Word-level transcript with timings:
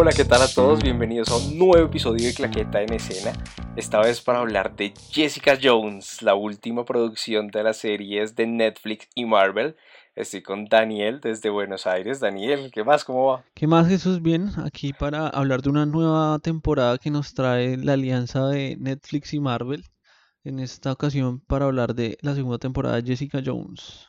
Hola, 0.00 0.12
¿qué 0.12 0.24
tal 0.24 0.42
a 0.42 0.46
todos? 0.46 0.80
Bienvenidos 0.80 1.28
a 1.28 1.36
un 1.38 1.58
nuevo 1.58 1.84
episodio 1.84 2.24
de 2.24 2.32
Claqueta 2.32 2.80
en 2.80 2.92
Escena. 2.92 3.32
Esta 3.74 3.98
vez 3.98 4.20
para 4.20 4.38
hablar 4.38 4.76
de 4.76 4.94
Jessica 5.10 5.58
Jones, 5.60 6.22
la 6.22 6.36
última 6.36 6.84
producción 6.84 7.48
de 7.48 7.64
las 7.64 7.78
series 7.78 8.36
de 8.36 8.46
Netflix 8.46 9.08
y 9.16 9.24
Marvel. 9.24 9.74
Estoy 10.14 10.42
con 10.42 10.66
Daniel 10.66 11.20
desde 11.20 11.50
Buenos 11.50 11.88
Aires. 11.88 12.20
Daniel, 12.20 12.70
¿qué 12.72 12.84
más? 12.84 13.04
¿Cómo 13.04 13.26
va? 13.26 13.44
¿Qué 13.54 13.66
más, 13.66 13.88
Jesús? 13.88 14.22
Bien, 14.22 14.52
aquí 14.64 14.92
para 14.92 15.26
hablar 15.26 15.62
de 15.62 15.70
una 15.70 15.84
nueva 15.84 16.38
temporada 16.38 16.98
que 16.98 17.10
nos 17.10 17.34
trae 17.34 17.76
la 17.76 17.94
alianza 17.94 18.46
de 18.46 18.76
Netflix 18.78 19.34
y 19.34 19.40
Marvel. 19.40 19.84
En 20.44 20.60
esta 20.60 20.92
ocasión 20.92 21.40
para 21.40 21.64
hablar 21.64 21.96
de 21.96 22.18
la 22.20 22.36
segunda 22.36 22.58
temporada 22.58 23.00
de 23.00 23.02
Jessica 23.02 23.42
Jones. 23.44 24.06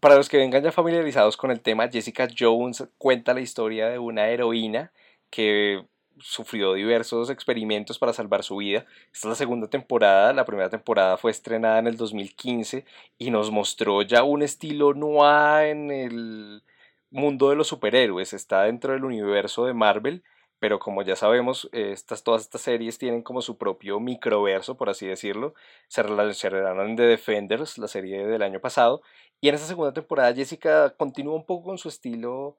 Para 0.00 0.16
los 0.16 0.28
que 0.28 0.38
vengan 0.38 0.64
ya 0.64 0.72
familiarizados 0.72 1.36
con 1.36 1.52
el 1.52 1.60
tema, 1.60 1.88
Jessica 1.88 2.26
Jones 2.36 2.84
cuenta 2.98 3.32
la 3.32 3.40
historia 3.40 3.88
de 3.88 4.00
una 4.00 4.26
heroína 4.26 4.90
que 5.30 5.86
sufrió 6.20 6.74
diversos 6.74 7.30
experimentos 7.30 7.98
para 7.98 8.12
salvar 8.12 8.44
su 8.44 8.56
vida. 8.56 8.86
Esta 9.12 9.28
es 9.28 9.30
la 9.30 9.34
segunda 9.34 9.68
temporada, 9.68 10.32
la 10.32 10.44
primera 10.44 10.70
temporada 10.70 11.16
fue 11.16 11.30
estrenada 11.30 11.78
en 11.78 11.86
el 11.86 11.96
2015 11.96 12.84
y 13.18 13.30
nos 13.30 13.50
mostró 13.50 14.02
ya 14.02 14.22
un 14.22 14.42
estilo 14.42 14.94
noir 14.94 15.68
en 15.68 15.90
el 15.90 16.62
mundo 17.10 17.50
de 17.50 17.56
los 17.56 17.68
superhéroes. 17.68 18.32
Está 18.32 18.62
dentro 18.64 18.92
del 18.92 19.04
universo 19.04 19.66
de 19.66 19.74
Marvel 19.74 20.22
pero 20.64 20.78
como 20.78 21.02
ya 21.02 21.14
sabemos, 21.14 21.68
estas, 21.72 22.22
todas 22.22 22.40
estas 22.40 22.62
series 22.62 22.96
tienen 22.96 23.20
como 23.22 23.42
su 23.42 23.58
propio 23.58 24.00
microverso, 24.00 24.78
por 24.78 24.88
así 24.88 25.06
decirlo. 25.06 25.52
Se 25.88 26.02
relacionaron 26.02 26.96
The 26.96 27.02
Defenders, 27.02 27.76
la 27.76 27.86
serie 27.86 28.26
del 28.26 28.40
año 28.40 28.60
pasado, 28.60 29.02
y 29.42 29.50
en 29.50 29.56
esta 29.56 29.66
segunda 29.66 29.92
temporada 29.92 30.32
Jessica 30.32 30.94
continúa 30.96 31.34
un 31.34 31.44
poco 31.44 31.66
con 31.66 31.76
su 31.76 31.90
estilo 31.90 32.56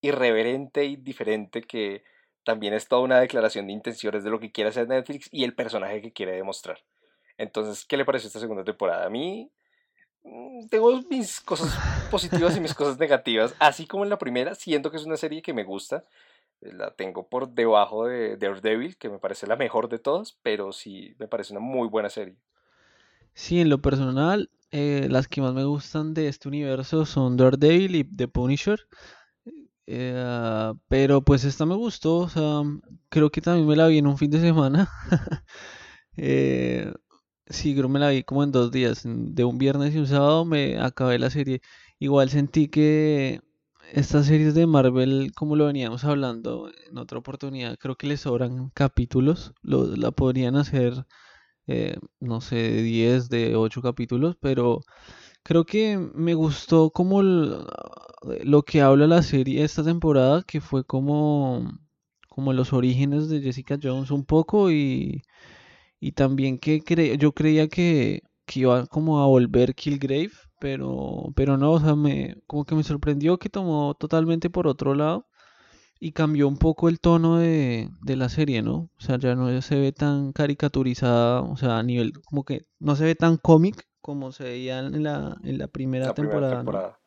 irreverente 0.00 0.84
y 0.84 0.96
diferente 0.96 1.62
que 1.62 2.04
también 2.44 2.72
es 2.74 2.88
toda 2.88 3.02
una 3.02 3.20
declaración 3.20 3.66
de 3.66 3.72
intenciones 3.72 4.24
de 4.24 4.30
lo 4.30 4.40
que 4.40 4.52
quiere 4.52 4.70
hacer 4.70 4.88
Netflix 4.88 5.28
y 5.30 5.44
el 5.44 5.54
personaje 5.54 6.00
que 6.00 6.12
quiere 6.12 6.32
demostrar. 6.32 6.78
Entonces, 7.36 7.84
¿qué 7.84 7.96
le 7.96 8.04
pareció 8.04 8.28
esta 8.28 8.40
segunda 8.40 8.64
temporada? 8.64 9.06
A 9.06 9.10
mí 9.10 9.50
mm, 10.24 10.68
tengo 10.68 11.00
mis 11.10 11.40
cosas 11.40 11.76
positivas 12.10 12.56
y 12.56 12.60
mis 12.60 12.74
cosas 12.74 12.98
negativas, 13.00 13.54
así 13.58 13.86
como 13.86 14.04
en 14.04 14.10
la 14.10 14.18
primera, 14.18 14.54
siento 14.54 14.90
que 14.90 14.96
es 14.96 15.04
una 15.04 15.16
serie 15.16 15.42
que 15.42 15.52
me 15.52 15.64
gusta, 15.64 16.04
la 16.60 16.90
tengo 16.90 17.28
por 17.28 17.50
debajo 17.50 18.06
de 18.06 18.36
Daredevil, 18.36 18.96
que 18.96 19.08
me 19.08 19.18
parece 19.18 19.46
la 19.46 19.56
mejor 19.56 19.88
de 19.88 19.98
todas, 19.98 20.38
pero 20.42 20.72
sí 20.72 21.14
me 21.18 21.28
parece 21.28 21.52
una 21.52 21.60
muy 21.60 21.88
buena 21.88 22.10
serie. 22.10 22.36
Sí, 23.34 23.60
en 23.60 23.68
lo 23.68 23.80
personal, 23.80 24.50
eh, 24.72 25.06
las 25.10 25.28
que 25.28 25.40
más 25.40 25.54
me 25.54 25.64
gustan 25.64 26.14
de 26.14 26.28
este 26.28 26.48
universo 26.48 27.06
son 27.06 27.36
Daredevil 27.36 27.94
y 27.94 28.04
The 28.04 28.26
Punisher. 28.26 28.86
Eh, 29.90 30.72
pero 30.88 31.22
pues 31.22 31.44
esta 31.44 31.64
me 31.64 31.74
gustó, 31.74 32.18
o 32.18 32.28
sea, 32.28 32.62
creo 33.08 33.30
que 33.30 33.40
también 33.40 33.66
me 33.66 33.74
la 33.76 33.86
vi 33.86 33.98
en 33.98 34.06
un 34.06 34.18
fin 34.18 34.30
de 34.30 34.40
semana. 34.40 34.90
eh, 36.16 36.92
sí, 37.46 37.72
creo 37.74 37.86
que 37.86 37.92
me 37.94 37.98
la 38.00 38.10
vi 38.10 38.22
como 38.24 38.44
en 38.44 38.52
dos 38.52 38.70
días, 38.70 39.02
de 39.04 39.44
un 39.44 39.58
viernes 39.58 39.94
y 39.94 39.98
un 39.98 40.06
sábado 40.06 40.44
me 40.44 40.78
acabé 40.78 41.18
la 41.18 41.30
serie. 41.30 41.62
Igual 41.98 42.28
sentí 42.30 42.68
que 42.68 43.40
estas 43.92 44.26
series 44.26 44.54
de 44.54 44.66
Marvel, 44.66 45.32
como 45.34 45.56
lo 45.56 45.66
veníamos 45.66 46.04
hablando 46.04 46.70
en 46.90 46.98
otra 46.98 47.18
oportunidad, 47.20 47.78
creo 47.78 47.96
que 47.96 48.08
les 48.08 48.20
sobran 48.22 48.70
capítulos. 48.74 49.54
la 49.62 50.10
podrían 50.12 50.56
hacer, 50.56 51.06
eh, 51.66 51.96
no 52.20 52.40
sé, 52.42 52.56
de 52.56 52.82
10, 52.82 53.28
de 53.30 53.56
8 53.56 53.82
capítulos, 53.82 54.36
pero 54.40 54.82
creo 55.42 55.64
que 55.66 55.98
me 56.14 56.34
gustó 56.34 56.90
como 56.90 57.22
lo 58.44 58.62
que 58.62 58.80
habla 58.82 59.06
la 59.06 59.22
serie 59.22 59.64
esta 59.64 59.84
temporada, 59.84 60.42
que 60.42 60.60
fue 60.60 60.84
como, 60.84 61.70
como 62.28 62.52
los 62.52 62.72
orígenes 62.72 63.28
de 63.28 63.40
Jessica 63.40 63.78
Jones 63.82 64.10
un 64.10 64.24
poco 64.24 64.70
y, 64.70 65.22
y 66.00 66.12
también 66.12 66.58
que 66.58 66.80
yo 67.18 67.32
creía 67.32 67.68
que, 67.68 68.22
que 68.46 68.60
iba 68.60 68.86
como 68.86 69.22
a 69.22 69.26
volver 69.26 69.74
Killgrave 69.74 70.32
pero, 70.58 71.32
pero 71.36 71.56
no, 71.56 71.72
o 71.72 71.80
sea, 71.80 71.94
me, 71.94 72.36
como 72.46 72.64
que 72.64 72.74
me 72.74 72.82
sorprendió 72.82 73.38
que 73.38 73.48
tomó 73.48 73.94
totalmente 73.94 74.50
por 74.50 74.66
otro 74.66 74.94
lado 74.94 75.26
y 76.00 76.12
cambió 76.12 76.48
un 76.48 76.58
poco 76.58 76.88
el 76.88 77.00
tono 77.00 77.38
de, 77.38 77.90
de 78.02 78.16
la 78.16 78.28
serie, 78.28 78.62
¿no? 78.62 78.90
O 78.98 79.00
sea, 79.00 79.18
ya 79.18 79.34
no 79.34 79.60
se 79.62 79.78
ve 79.78 79.92
tan 79.92 80.32
caricaturizada, 80.32 81.42
o 81.42 81.56
sea, 81.56 81.78
a 81.78 81.82
nivel, 81.82 82.12
como 82.22 82.44
que 82.44 82.66
no 82.78 82.96
se 82.96 83.04
ve 83.04 83.14
tan 83.14 83.36
cómic 83.36 83.86
como 84.00 84.32
se 84.32 84.44
veía 84.44 84.78
en 84.80 85.02
la, 85.02 85.36
en 85.42 85.58
la 85.58 85.68
primera 85.68 86.14
temporada. 86.14 86.98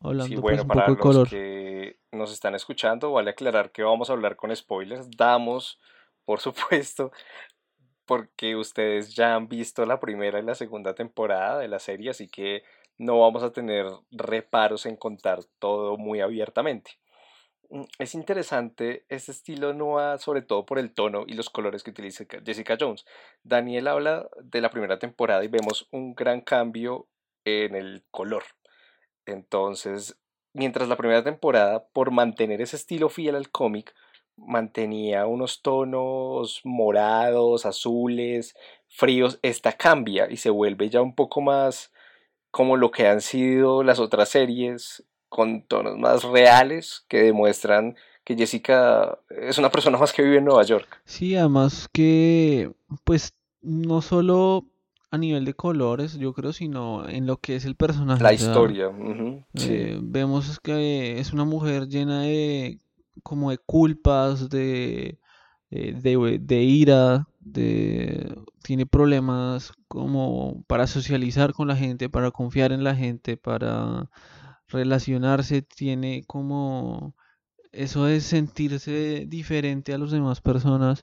Hablando 0.00 0.26
sí, 0.26 0.36
pues, 0.36 0.56
bueno, 0.56 0.66
para 0.66 0.88
los 0.88 0.98
color. 0.98 1.28
que 1.28 1.98
nos 2.12 2.32
están 2.32 2.54
escuchando, 2.54 3.12
vale 3.12 3.30
aclarar 3.30 3.72
que 3.72 3.82
vamos 3.82 4.10
a 4.10 4.14
hablar 4.14 4.36
con 4.36 4.54
spoilers. 4.54 5.10
Damos, 5.16 5.80
por 6.24 6.40
supuesto, 6.40 7.12
porque 8.04 8.56
ustedes 8.56 9.14
ya 9.14 9.34
han 9.34 9.48
visto 9.48 9.84
la 9.84 10.00
primera 10.00 10.38
y 10.38 10.42
la 10.42 10.54
segunda 10.54 10.94
temporada 10.94 11.58
de 11.58 11.68
la 11.68 11.78
serie, 11.78 12.10
así 12.10 12.28
que 12.28 12.62
no 12.98 13.20
vamos 13.20 13.42
a 13.42 13.52
tener 13.52 13.86
reparos 14.10 14.86
en 14.86 14.96
contar 14.96 15.44
todo 15.58 15.96
muy 15.96 16.20
abiertamente. 16.20 16.92
Mm, 17.70 17.84
es 17.98 18.14
interesante 18.14 19.04
este 19.08 19.32
estilo 19.32 19.74
Noah, 19.74 20.18
sobre 20.18 20.42
todo 20.42 20.64
por 20.64 20.78
el 20.78 20.94
tono 20.94 21.24
y 21.26 21.34
los 21.34 21.50
colores 21.50 21.82
que 21.82 21.90
utiliza 21.90 22.24
Jessica 22.44 22.76
Jones. 22.78 23.04
Daniel 23.42 23.88
habla 23.88 24.28
de 24.42 24.60
la 24.60 24.70
primera 24.70 24.98
temporada 24.98 25.44
y 25.44 25.48
vemos 25.48 25.88
un 25.90 26.14
gran 26.14 26.40
cambio 26.40 27.08
en 27.44 27.74
el 27.74 28.04
color. 28.10 28.44
Entonces, 29.26 30.16
mientras 30.52 30.88
la 30.88 30.96
primera 30.96 31.22
temporada, 31.22 31.86
por 31.92 32.10
mantener 32.10 32.60
ese 32.60 32.76
estilo 32.76 33.08
fiel 33.08 33.34
al 33.34 33.50
cómic, 33.50 33.94
mantenía 34.36 35.26
unos 35.26 35.62
tonos 35.62 36.60
morados, 36.64 37.66
azules, 37.66 38.54
fríos, 38.88 39.38
esta 39.42 39.72
cambia 39.72 40.30
y 40.30 40.36
se 40.36 40.50
vuelve 40.50 40.88
ya 40.88 41.02
un 41.02 41.14
poco 41.14 41.40
más 41.40 41.92
como 42.50 42.76
lo 42.76 42.90
que 42.90 43.06
han 43.06 43.20
sido 43.20 43.82
las 43.82 43.98
otras 43.98 44.28
series 44.30 45.04
con 45.28 45.62
tonos 45.62 45.98
más 45.98 46.22
reales 46.22 47.04
que 47.08 47.22
demuestran 47.22 47.96
que 48.24 48.36
Jessica 48.36 49.18
es 49.28 49.58
una 49.58 49.70
persona 49.70 49.98
más 49.98 50.12
que 50.12 50.22
vive 50.22 50.38
en 50.38 50.44
Nueva 50.44 50.64
York. 50.64 51.00
Sí, 51.04 51.36
además 51.36 51.88
que 51.92 52.72
pues 53.04 53.34
no 53.60 54.02
solo 54.02 54.64
a 55.10 55.18
nivel 55.18 55.44
de 55.44 55.54
colores, 55.54 56.14
yo 56.18 56.32
creo, 56.32 56.52
sino 56.52 57.08
en 57.08 57.26
lo 57.26 57.38
que 57.38 57.56
es 57.56 57.64
el 57.64 57.76
personaje. 57.76 58.22
La 58.22 58.32
historia. 58.32 58.90
Eh, 59.54 59.98
vemos 60.02 60.60
que 60.60 61.18
es 61.20 61.32
una 61.32 61.44
mujer 61.44 61.88
llena 61.88 62.22
de 62.22 62.80
como 63.22 63.50
de 63.50 63.58
culpas, 63.58 64.50
de, 64.50 65.18
eh, 65.70 65.92
de, 66.00 66.38
de 66.40 66.62
ira, 66.62 67.28
de, 67.40 68.36
tiene 68.62 68.86
problemas 68.86 69.72
como 69.88 70.64
para 70.66 70.86
socializar 70.86 71.52
con 71.52 71.68
la 71.68 71.76
gente, 71.76 72.08
para 72.08 72.30
confiar 72.30 72.72
en 72.72 72.84
la 72.84 72.94
gente, 72.94 73.36
para 73.36 74.10
relacionarse, 74.68 75.62
tiene 75.62 76.24
como 76.26 77.14
eso 77.72 78.04
de 78.04 78.20
sentirse 78.20 79.24
diferente 79.28 79.94
a 79.94 79.98
las 79.98 80.10
demás 80.10 80.40
personas 80.40 81.02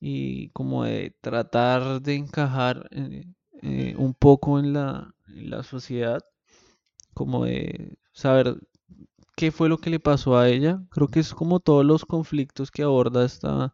y 0.00 0.50
como 0.50 0.84
de 0.84 1.14
tratar 1.20 2.00
de 2.02 2.14
encajar 2.14 2.88
eh, 2.90 3.24
eh, 3.62 3.94
un 3.98 4.14
poco 4.14 4.58
en 4.58 4.72
la, 4.72 5.14
la 5.26 5.62
sociedad, 5.62 6.22
como 7.14 7.44
de 7.44 7.98
saber 8.12 8.56
qué 9.36 9.52
fue 9.52 9.68
lo 9.68 9.78
que 9.78 9.90
le 9.90 10.00
pasó 10.00 10.36
a 10.36 10.48
ella. 10.48 10.80
Creo 10.90 11.08
que 11.08 11.20
es 11.20 11.34
como 11.34 11.60
todos 11.60 11.84
los 11.84 12.04
conflictos 12.04 12.70
que 12.70 12.82
aborda 12.82 13.24
esta, 13.24 13.72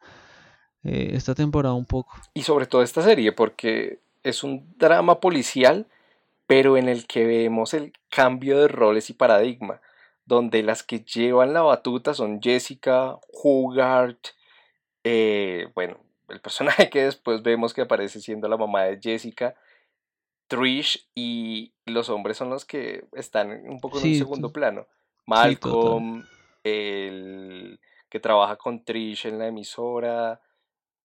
eh, 0.84 1.10
esta 1.12 1.34
temporada 1.34 1.74
un 1.74 1.86
poco. 1.86 2.14
Y 2.34 2.42
sobre 2.42 2.66
todo 2.66 2.82
esta 2.82 3.02
serie, 3.02 3.32
porque 3.32 4.00
es 4.22 4.42
un 4.44 4.74
drama 4.76 5.20
policial, 5.20 5.86
pero 6.46 6.76
en 6.76 6.88
el 6.88 7.06
que 7.06 7.24
vemos 7.24 7.72
el 7.74 7.92
cambio 8.10 8.58
de 8.58 8.68
roles 8.68 9.08
y 9.10 9.14
paradigma, 9.14 9.80
donde 10.24 10.62
las 10.62 10.82
que 10.82 11.00
llevan 11.00 11.52
la 11.52 11.62
batuta 11.62 12.14
son 12.14 12.40
Jessica, 12.42 13.18
Hugart, 13.32 14.18
eh, 15.04 15.68
bueno, 15.74 15.98
el 16.32 16.40
personaje 16.40 16.88
que 16.90 17.04
después 17.04 17.42
vemos 17.42 17.74
que 17.74 17.82
aparece 17.82 18.20
siendo 18.20 18.48
la 18.48 18.56
mamá 18.56 18.84
de 18.84 18.98
Jessica, 19.00 19.54
Trish, 20.48 21.08
y 21.14 21.72
los 21.86 22.08
hombres 22.08 22.36
son 22.36 22.50
los 22.50 22.64
que 22.64 23.06
están 23.12 23.50
un 23.68 23.80
poco 23.80 24.00
en 24.00 24.08
un 24.08 24.14
segundo 24.14 24.52
plano. 24.52 24.86
Malcolm, 25.26 26.26
el 26.64 27.80
que 28.10 28.20
trabaja 28.20 28.56
con 28.56 28.84
Trish 28.84 29.26
en 29.26 29.38
la 29.38 29.46
emisora, 29.46 30.40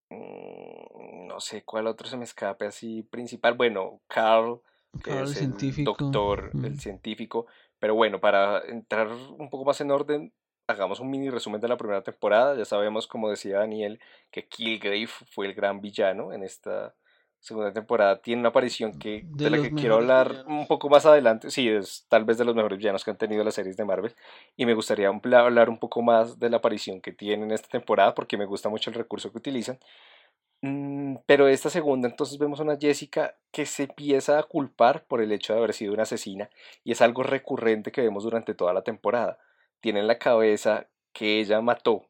Mm, 0.10 1.28
no 1.28 1.40
sé 1.40 1.64
cuál 1.64 1.88
otro 1.88 2.08
se 2.08 2.18
me 2.18 2.24
escape 2.24 2.66
así 2.66 3.04
principal. 3.04 3.56
Bueno, 3.56 4.02
Carl, 4.08 4.62
que 5.04 5.22
es 5.22 5.42
el, 5.42 5.84
doctor, 5.84 6.52
el 6.64 6.80
científico. 6.80 7.48
Pero 7.80 7.96
bueno, 7.96 8.20
para 8.20 8.66
entrar 8.66 9.08
un 9.10 9.50
poco 9.50 9.66
más 9.66 9.80
en 9.82 9.92
orden, 9.92 10.34
hagamos 10.68 11.00
un 11.00 11.10
mini 11.10 11.30
resumen 11.30 11.62
de 11.62 11.68
la 11.68 11.78
primera 11.78 12.04
temporada. 12.04 12.56
Ya 12.56 12.66
sabemos, 12.66 13.08
como 13.08 13.30
decía 13.30 13.60
Daniel, 13.60 14.00
que 14.32 14.48
Killgrave 14.48 15.08
fue 15.08 15.48
el 15.48 15.54
gran 15.54 15.82
villano 15.82 16.34
en 16.34 16.44
esta 16.44 16.94
segunda 17.40 17.72
temporada 17.72 18.20
tiene 18.22 18.42
una 18.42 18.50
aparición 18.50 18.98
que, 18.98 19.24
de, 19.24 19.50
la 19.50 19.62
que 19.62 19.72
quiero 19.72 19.96
hablar 19.96 20.44
un 20.48 20.68
poco 20.68 20.90
más 20.90 21.06
adelante. 21.06 21.52
Sí, 21.52 21.70
es 21.70 22.06
tal 22.10 22.26
vez 22.26 22.38
de 22.38 22.46
los 22.46 22.56
mejores 22.56 22.78
villanos 22.78 23.04
que 23.04 23.12
han 23.12 23.18
tenido 23.18 23.44
las 23.44 23.56
series 23.56 23.78
de 23.78 23.86
Marvel. 23.86 24.16
Y 24.56 24.66
me 24.66 24.74
gustaría 24.74 25.08
hablar 25.08 25.70
un 25.70 25.78
poco 25.78 26.02
más 26.02 26.40
de 26.40 26.50
la 26.50 26.58
aparición 26.58 27.02
que 27.02 27.14
tiene 27.14 27.46
en 27.46 27.52
esta 27.52 27.70
temporada 27.70 28.14
porque 28.16 28.38
me 28.38 28.46
gusta 28.46 28.70
mucho 28.70 28.90
el 28.90 28.96
recurso 28.96 29.32
que 29.32 29.38
utilizan. 29.38 29.80
Mm, 30.62 31.18
pero 31.26 31.48
esta 31.48 31.70
segunda, 31.70 32.08
entonces 32.08 32.40
vemos 32.40 32.60
a 32.60 32.64
una 32.64 32.78
Jessica 32.78 33.36
que 33.52 33.66
se 33.66 33.84
empieza 33.84 34.40
a 34.40 34.44
culpar 34.44 35.06
por 35.06 35.22
el 35.22 35.32
hecho 35.32 35.54
de 35.54 35.60
haber 35.60 35.74
sido 35.74 35.94
una 35.94 36.04
asesina. 36.04 36.50
Y 36.84 36.92
es 36.92 37.02
algo 37.02 37.24
recurrente 37.24 37.92
que 37.92 38.02
vemos 38.02 38.24
durante 38.24 38.56
toda 38.56 38.74
la 38.74 38.82
temporada. 38.82 39.38
Tiene 39.80 40.00
en 40.00 40.08
la 40.08 40.20
cabeza 40.20 40.88
que 41.14 41.40
ella 41.40 41.62
mató 41.62 42.08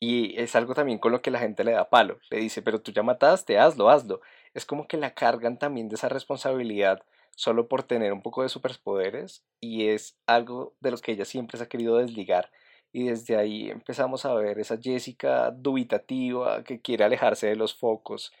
y 0.00 0.40
es 0.40 0.56
algo 0.56 0.74
también 0.74 0.98
con 0.98 1.12
lo 1.12 1.20
que 1.20 1.30
la 1.30 1.38
gente 1.38 1.62
le 1.62 1.72
da 1.72 1.90
palo. 1.90 2.18
Le 2.30 2.38
dice, 2.38 2.62
pero 2.62 2.80
tú 2.80 2.90
ya 2.90 3.02
mataste, 3.02 3.58
hazlo, 3.58 3.90
hazlo. 3.90 4.22
Es 4.54 4.64
como 4.64 4.88
que 4.88 4.96
la 4.96 5.14
cargan 5.14 5.58
también 5.58 5.90
de 5.90 5.96
esa 5.96 6.08
responsabilidad 6.08 7.02
solo 7.36 7.68
por 7.68 7.82
tener 7.82 8.12
un 8.12 8.22
poco 8.22 8.42
de 8.42 8.48
superpoderes 8.48 9.44
y 9.60 9.88
es 9.88 10.18
algo 10.26 10.74
de 10.80 10.90
los 10.90 11.02
que 11.02 11.12
ella 11.12 11.26
siempre 11.26 11.58
se 11.58 11.64
ha 11.64 11.68
querido 11.68 11.98
desligar. 11.98 12.50
Y 12.92 13.08
desde 13.08 13.36
ahí 13.36 13.70
empezamos 13.70 14.24
a 14.24 14.34
ver 14.34 14.58
esa 14.58 14.78
Jessica 14.78 15.50
dubitativa 15.50 16.64
que 16.64 16.80
quiere 16.80 17.04
alejarse 17.04 17.48
de 17.48 17.56
los 17.56 17.74
focos, 17.74 18.32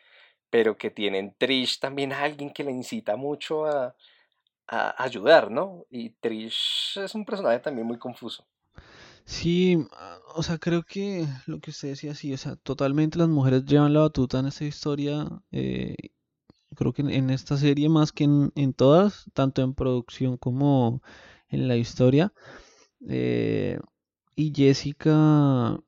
pero 0.48 0.78
que 0.78 0.90
tiene 0.90 1.18
en 1.18 1.34
Trish 1.34 1.78
también 1.78 2.12
a 2.12 2.22
alguien 2.22 2.50
que 2.52 2.64
le 2.64 2.72
incita 2.72 3.16
mucho 3.16 3.66
a, 3.66 3.94
a 4.70 5.02
ayudar, 5.04 5.50
¿no? 5.50 5.86
Y 5.90 6.10
Trish 6.10 6.98
es 6.98 7.14
un 7.16 7.24
personaje 7.26 7.60
también 7.60 7.86
muy 7.86 7.98
confuso. 7.98 8.46
Sí, 9.24 9.76
ah, 9.92 10.18
o 10.34 10.42
sea, 10.42 10.58
creo 10.58 10.82
que 10.82 11.26
lo 11.46 11.60
que 11.60 11.70
usted 11.70 11.88
decía, 11.90 12.14
sí, 12.14 12.32
o 12.34 12.36
sea, 12.38 12.56
totalmente 12.56 13.18
las 13.18 13.28
mujeres 13.28 13.64
llevan 13.64 13.92
la 13.94 14.00
batuta 14.00 14.40
en 14.40 14.46
esta 14.46 14.64
historia. 14.64 15.26
eh, 15.52 15.96
creo 16.76 16.92
que 16.92 17.02
en, 17.02 17.30
esta 17.30 17.56
serie 17.58 17.88
más 17.90 18.12
que 18.12 18.24
en, 18.24 18.52
en 18.56 18.74
todas, 18.74 19.26
tanto 19.34 19.62
en 19.62 19.74
producción 19.74 20.36
como 20.38 21.02
en 21.48 21.68
la 21.68 21.76
historia. 21.76 22.32
eh, 23.08 23.80
y 24.36 24.52
Jessica, 24.56 25.80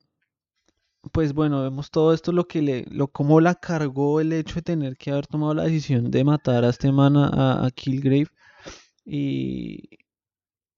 pues 1.11 1.33
bueno, 1.33 1.61
vemos 1.63 1.91
todo 1.91 2.13
esto, 2.13 2.31
lo 2.31 2.47
que 2.47 2.61
le, 2.61 2.85
lo 2.89 3.07
cómo 3.09 3.41
la 3.41 3.55
cargó 3.55 4.19
el 4.21 4.31
hecho 4.33 4.55
de 4.55 4.61
tener 4.63 4.97
que 4.97 5.11
haber 5.11 5.27
tomado 5.27 5.53
la 5.53 5.63
decisión 5.63 6.09
de 6.11 6.23
matar 6.23 6.63
a 6.63 6.69
este 6.69 6.91
man 6.91 7.17
a- 7.17 7.65
a 7.65 7.71
Kilgrave. 7.71 8.27
Y, 9.05 9.89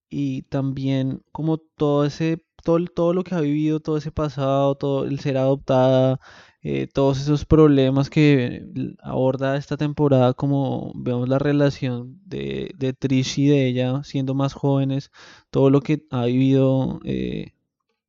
y 0.09 0.43
también 0.43 1.23
como 1.31 1.57
todo 1.57 2.05
ese, 2.05 2.43
todo, 2.63 2.79
todo 2.87 3.13
lo 3.13 3.23
que 3.23 3.35
ha 3.35 3.41
vivido, 3.41 3.79
todo 3.79 3.97
ese 3.97 4.11
pasado, 4.11 4.75
todo 4.75 5.05
el 5.05 5.19
ser 5.19 5.37
adoptada, 5.37 6.19
eh, 6.61 6.87
todos 6.87 7.19
esos 7.21 7.45
problemas 7.45 8.09
que 8.09 8.63
aborda 9.01 9.57
esta 9.57 9.77
temporada, 9.77 10.33
como 10.33 10.91
vemos 10.95 11.29
la 11.29 11.39
relación 11.39 12.19
de, 12.25 12.71
de 12.77 12.93
Trish 12.93 13.39
y 13.39 13.47
de 13.47 13.67
ella 13.67 14.03
siendo 14.03 14.33
más 14.35 14.53
jóvenes, 14.53 15.11
todo 15.51 15.69
lo 15.69 15.81
que 15.81 16.05
ha 16.11 16.25
vivido 16.25 16.99
eh, 17.05 17.53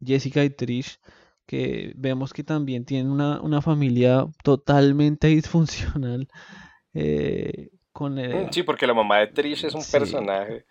Jessica 0.05 0.45
y 0.45 0.51
Trish, 0.51 0.99
que 1.47 1.93
vemos 1.97 2.33
que 2.33 2.45
también 2.45 2.85
tienen 2.85 3.11
una, 3.13 3.41
una 3.43 3.63
familia 3.63 4.27
totalmente 4.45 5.29
disfuncional, 5.29 6.29
eh, 6.95 7.71
con, 7.97 8.19
Mm, 8.19 8.53
Sí, 8.53 8.63
porque 8.63 8.87
la 8.87 8.95
mamá 8.95 9.19
de 9.19 9.29
Trish 9.29 9.65
es 9.65 9.75
un 9.75 9.83
sí, 9.83 9.91
personaje. 9.93 10.65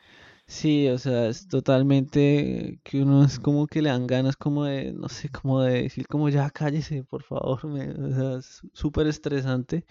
Sí, 0.48 0.88
o 0.90 0.98
sea, 1.00 1.28
es 1.28 1.48
totalmente 1.48 2.80
que 2.84 3.02
uno 3.02 3.26
es 3.26 3.40
como 3.40 3.66
que 3.68 3.82
le 3.82 3.90
dan 3.90 4.06
ganas 4.06 4.36
como 4.38 4.66
de, 4.66 4.94
no 4.94 5.10
sé, 5.10 5.30
como 5.30 5.62
de 5.62 5.84
decir 5.84 6.08
como 6.08 6.30
ya 6.30 6.50
cállese, 6.52 7.04
por 7.04 7.24
favor, 7.24 7.66
me- 7.66 7.90
o 7.92 8.14
sea, 8.14 8.40
es 8.40 8.62
súper 8.74 9.08
estresante. 9.08 9.86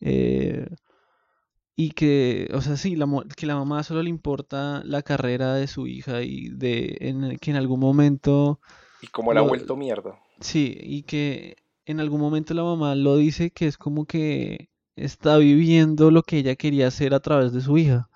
eh, 0.00 0.66
y 1.78 1.90
que, 1.90 2.48
o 2.54 2.60
sea, 2.62 2.76
sí, 2.76 2.96
la, 2.96 3.06
que 3.36 3.46
la 3.46 3.54
mamá 3.54 3.82
solo 3.82 4.02
le 4.02 4.08
importa 4.10 4.82
la 4.84 5.02
carrera 5.02 5.54
de 5.54 5.66
su 5.66 5.86
hija 5.86 6.22
y 6.22 6.48
de 6.48 6.96
en 7.00 7.36
que 7.38 7.50
en 7.50 7.56
algún 7.56 7.80
momento 7.80 8.60
Y 9.00 9.06
como 9.08 9.32
la 9.32 9.40
ha 9.40 9.42
vuelto 9.42 9.76
mierda. 9.76 10.18
sí, 10.40 10.76
y 10.80 11.02
que 11.02 11.56
en 11.86 12.00
algún 12.00 12.20
momento 12.20 12.54
la 12.54 12.64
mamá 12.64 12.94
lo 12.94 13.16
dice 13.16 13.50
que 13.50 13.66
es 13.66 13.78
como 13.78 14.06
que 14.06 14.70
está 14.96 15.36
viviendo 15.38 16.10
lo 16.10 16.22
que 16.22 16.38
ella 16.38 16.56
quería 16.56 16.88
hacer 16.88 17.14
a 17.14 17.20
través 17.20 17.52
de 17.52 17.60
su 17.60 17.78
hija. 17.78 18.08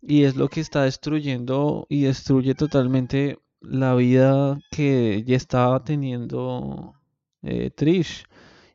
Y 0.00 0.24
es 0.24 0.36
lo 0.36 0.48
que 0.48 0.60
está 0.60 0.84
destruyendo 0.84 1.86
y 1.88 2.02
destruye 2.04 2.54
totalmente 2.54 3.38
la 3.60 3.94
vida 3.94 4.58
que 4.70 5.24
ya 5.26 5.36
estaba 5.36 5.82
teniendo 5.84 6.94
eh, 7.42 7.70
Trish. 7.70 8.24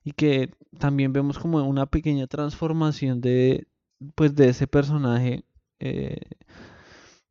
Y 0.03 0.13
que 0.13 0.51
también 0.79 1.13
vemos 1.13 1.39
como 1.39 1.63
una 1.63 1.85
pequeña 1.85 2.27
transformación 2.27 3.21
de, 3.21 3.67
pues, 4.15 4.35
de 4.35 4.49
ese 4.49 4.67
personaje 4.67 5.45
eh, 5.79 6.19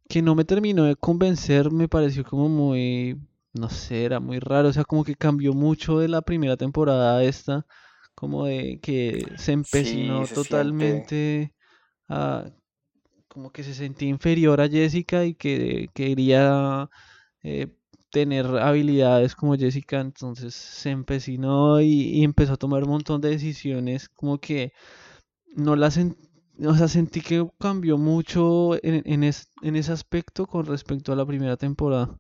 que 0.08 0.23
no 0.23 0.35
me 0.35 0.44
terminó 0.44 0.85
de 0.85 0.96
convencer, 0.96 1.70
me 1.70 1.88
pareció 1.88 2.25
como 2.25 2.49
muy, 2.49 3.17
no 3.55 3.70
sé, 3.70 4.05
era 4.05 4.20
muy 4.20 4.41
raro. 4.41 4.69
O 4.69 4.73
sea, 4.73 4.85
como 4.85 5.05
que 5.05 5.14
cambió 5.14 5.55
mucho 5.55 5.99
de 5.99 6.08
la 6.08 6.23
primera 6.23 6.56
temporada 6.56 7.19
a 7.19 7.25
esta, 7.25 7.67
como 8.20 8.46
de 8.46 8.81
que 8.82 9.34
se 9.38 9.52
Sí, 9.62 10.25
empecinó 10.25 10.28
siente. 10.34 11.08
totalmente 11.08 11.55
a 12.08 12.46
como 13.28 13.52
que 13.52 13.62
se 13.64 13.75
sentía 13.75 14.08
inferior 14.08 14.61
a 14.61 14.69
Jessica 14.69 15.25
y 15.25 15.34
que 15.34 15.90
quería 15.94 16.88
eh, 17.44 17.69
tener 18.11 18.46
habilidades 18.46 19.34
como 19.37 19.56
Jessica, 19.56 20.00
entonces 20.00 20.55
se 20.55 20.90
empecinó 20.90 21.81
y, 21.81 21.87
y 22.20 22.25
empezó 22.25 22.55
a 22.55 22.56
tomar 22.58 22.84
un 22.84 22.90
montón 22.90 23.20
de 23.20 23.31
decisiones, 23.31 24.08
como 24.11 24.38
que 24.40 24.72
no 25.56 25.76
la 25.76 25.88
sen- 25.90 26.17
o 26.67 26.75
sea, 26.75 26.88
sentí 26.88 27.20
que 27.22 27.46
cambió 27.61 27.99
mucho 27.99 28.75
en, 28.84 29.02
en, 29.06 29.25
es- 29.25 29.49
en 29.62 29.76
ese 29.76 29.93
aspecto 29.93 30.46
con 30.46 30.67
respecto 30.67 31.12
a 31.12 31.17
la 31.17 31.26
primera 31.26 31.56
temporada. 31.56 32.19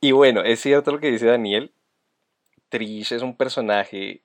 Y 0.00 0.12
bueno, 0.12 0.42
es 0.42 0.60
cierto 0.60 0.92
lo 0.92 1.00
que 1.00 1.10
dice 1.10 1.26
Daniel. 1.26 1.72
Trish 2.70 3.12
es 3.12 3.22
un 3.22 3.36
personaje 3.36 4.22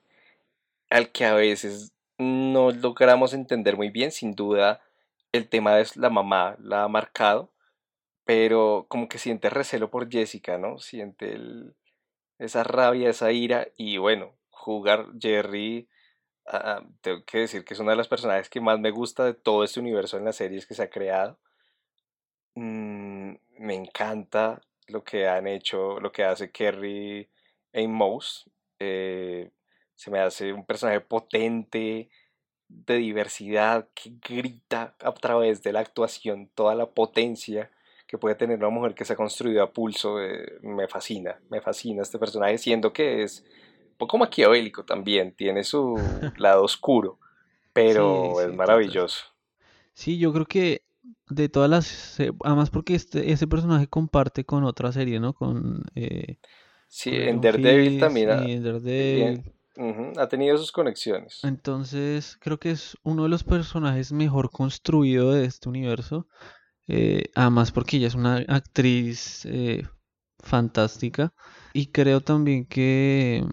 al 0.90 1.12
que 1.12 1.24
a 1.26 1.34
veces 1.34 1.92
no 2.18 2.70
logramos 2.72 3.34
entender 3.34 3.76
muy 3.76 3.90
bien. 3.90 4.10
Sin 4.12 4.34
duda, 4.34 4.80
el 5.32 5.48
tema 5.48 5.76
de 5.76 5.86
la 5.96 6.10
mamá 6.10 6.56
la 6.60 6.84
ha 6.84 6.88
marcado, 6.88 7.52
pero 8.24 8.86
como 8.88 9.08
que 9.08 9.18
siente 9.18 9.50
recelo 9.50 9.90
por 9.90 10.10
Jessica, 10.10 10.58
¿no? 10.58 10.78
Siente 10.78 11.32
el- 11.34 11.74
esa 12.38 12.64
rabia, 12.64 13.10
esa 13.10 13.32
ira. 13.32 13.68
Y 13.76 13.98
bueno, 13.98 14.34
jugar 14.50 15.08
Jerry, 15.20 15.88
ah, 16.46 16.82
tengo 17.02 17.24
que 17.26 17.40
decir 17.40 17.64
que 17.64 17.74
es 17.74 17.80
una 17.80 17.92
de 17.92 17.98
las 17.98 18.08
personajes 18.08 18.50
que 18.50 18.60
más 18.62 18.80
me 18.80 18.90
gusta 18.92 19.24
de 19.26 19.34
todo 19.34 19.64
este 19.64 19.80
universo 19.80 20.18
en 20.18 20.24
las 20.26 20.36
series 20.36 20.66
que 20.66 20.74
se 20.74 20.82
ha 20.84 20.90
creado. 20.90 21.38
Mm, 22.54 23.34
me 23.58 23.74
encanta 23.74 24.60
lo 24.88 25.04
que 25.04 25.28
han 25.28 25.46
hecho, 25.46 26.00
lo 26.00 26.10
que 26.12 26.24
hace 26.24 26.50
Kerry 26.50 27.28
en 27.72 27.92
Mouse. 27.92 28.50
Eh, 28.78 29.50
se 29.98 30.10
me 30.10 30.20
hace 30.20 30.54
un 30.54 30.64
personaje 30.66 31.02
potente, 31.02 32.10
de 32.68 32.96
diversidad, 32.96 33.88
que 33.94 34.12
grita 34.28 34.94
a 35.00 35.12
través 35.14 35.62
de 35.62 35.72
la 35.72 35.80
actuación 35.80 36.48
toda 36.54 36.74
la 36.74 36.86
potencia 36.90 37.70
que 38.06 38.18
puede 38.18 38.34
tener 38.36 38.58
una 38.58 38.70
mujer 38.70 38.94
que 38.94 39.04
se 39.04 39.14
ha 39.14 39.16
construido 39.16 39.62
a 39.62 39.72
pulso. 39.72 40.22
eh, 40.22 40.58
me 40.62 40.88
fascina, 40.88 41.40
me 41.50 41.60
fascina 41.62 42.02
este 42.02 42.18
personaje, 42.18 42.58
siendo 42.58 42.92
que 42.92 43.22
es 43.22 43.44
un 43.92 43.96
poco 43.98 44.18
maquiavélico 44.18 44.84
también, 44.84 45.34
tiene 45.34 45.64
su 45.64 46.32
lado 46.38 46.64
oscuro, 46.64 47.18
Sí, 47.84 48.32
pero 48.32 48.42
es 48.42 48.52
sí, 48.52 48.58
total. 48.60 49.02
maravilloso. 49.02 49.24
Sí, 49.94 50.18
yo 50.18 50.32
creo 50.32 50.46
que 50.46 50.84
de 51.28 51.48
todas 51.48 51.70
las, 51.70 52.18
además 52.44 52.70
porque 52.70 52.94
este, 52.94 53.32
ese 53.32 53.46
personaje 53.48 53.88
comparte 53.88 54.44
con 54.44 54.64
otra 54.64 54.92
serie, 54.92 55.20
¿no? 55.20 55.34
Con, 55.34 55.84
eh, 55.94 56.38
Sí, 56.88 57.10
con 57.10 57.28
en 57.28 57.40
Daredevil 57.40 57.96
también 57.96 58.32
y 58.32 58.62
bien, 58.62 58.62
Daredevil. 58.62 59.52
Ha 60.16 60.28
tenido 60.28 60.56
sus 60.58 60.72
conexiones. 60.72 61.40
Entonces, 61.44 62.36
creo 62.40 62.58
que 62.58 62.70
es 62.72 62.96
uno 63.04 63.22
de 63.24 63.28
los 63.28 63.44
personajes 63.44 64.12
mejor 64.12 64.50
construido 64.50 65.32
de 65.32 65.44
este 65.44 65.68
universo. 65.68 66.26
eh, 66.88 67.24
además, 67.34 67.70
porque 67.70 67.98
ella 67.98 68.06
es 68.08 68.14
una 68.14 68.36
actriz 68.48 69.44
eh, 69.46 69.86
fantástica. 70.40 71.32
Y 71.74 71.88
creo 71.92 72.20
también 72.22 72.64
que, 72.66 73.44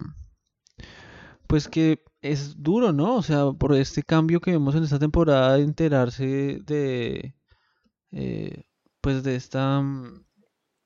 pues 1.46 1.68
que 1.68 2.02
es 2.22 2.60
duro, 2.62 2.92
¿no? 2.92 3.16
O 3.16 3.22
sea, 3.22 3.52
por 3.52 3.74
este 3.74 4.02
cambio 4.02 4.40
que 4.40 4.50
vemos 4.52 4.74
en 4.74 4.84
esta 4.84 4.98
temporada 4.98 5.56
de 5.56 5.62
enterarse 5.62 6.58
de, 6.64 7.34
eh, 8.10 8.64
pues 9.00 9.22
de 9.22 9.36
esta, 9.36 9.80
mm, 9.80 10.24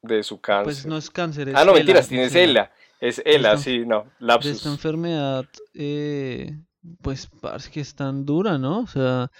de 0.02 0.22
su 0.22 0.40
pues 0.62 0.86
no 0.86 0.96
cáncer. 0.96 0.98
es 0.98 1.10
cáncer, 1.10 1.48
Ah, 1.54 1.60
es 1.60 1.66
no, 1.66 1.74
ELA, 1.76 1.76
mentiras, 1.76 2.08
es 2.08 2.08
tienes 2.08 2.34
ELA. 2.34 2.62
Ella. 2.62 2.72
Es 3.00 3.22
esta, 3.24 3.56
sí, 3.56 3.84
no, 3.86 4.04
esta 4.38 4.68
enfermedad, 4.68 5.46
eh, 5.74 6.58
pues 7.02 7.28
parece 7.40 7.70
que 7.70 7.80
es 7.80 7.94
tan 7.94 8.24
dura, 8.26 8.58
¿no? 8.58 8.80
O 8.80 8.86
sea, 8.86 9.30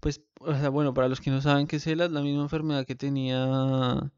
pues, 0.00 0.22
o 0.40 0.54
sea, 0.54 0.68
bueno, 0.68 0.94
para 0.94 1.08
los 1.08 1.20
que 1.20 1.30
no 1.30 1.40
saben 1.40 1.66
qué 1.66 1.76
es 1.76 1.86
ELA, 1.86 2.06
es 2.06 2.10
la 2.12 2.22
misma 2.22 2.42
enfermedad 2.42 2.86
que 2.86 2.94
tenía 2.94 4.12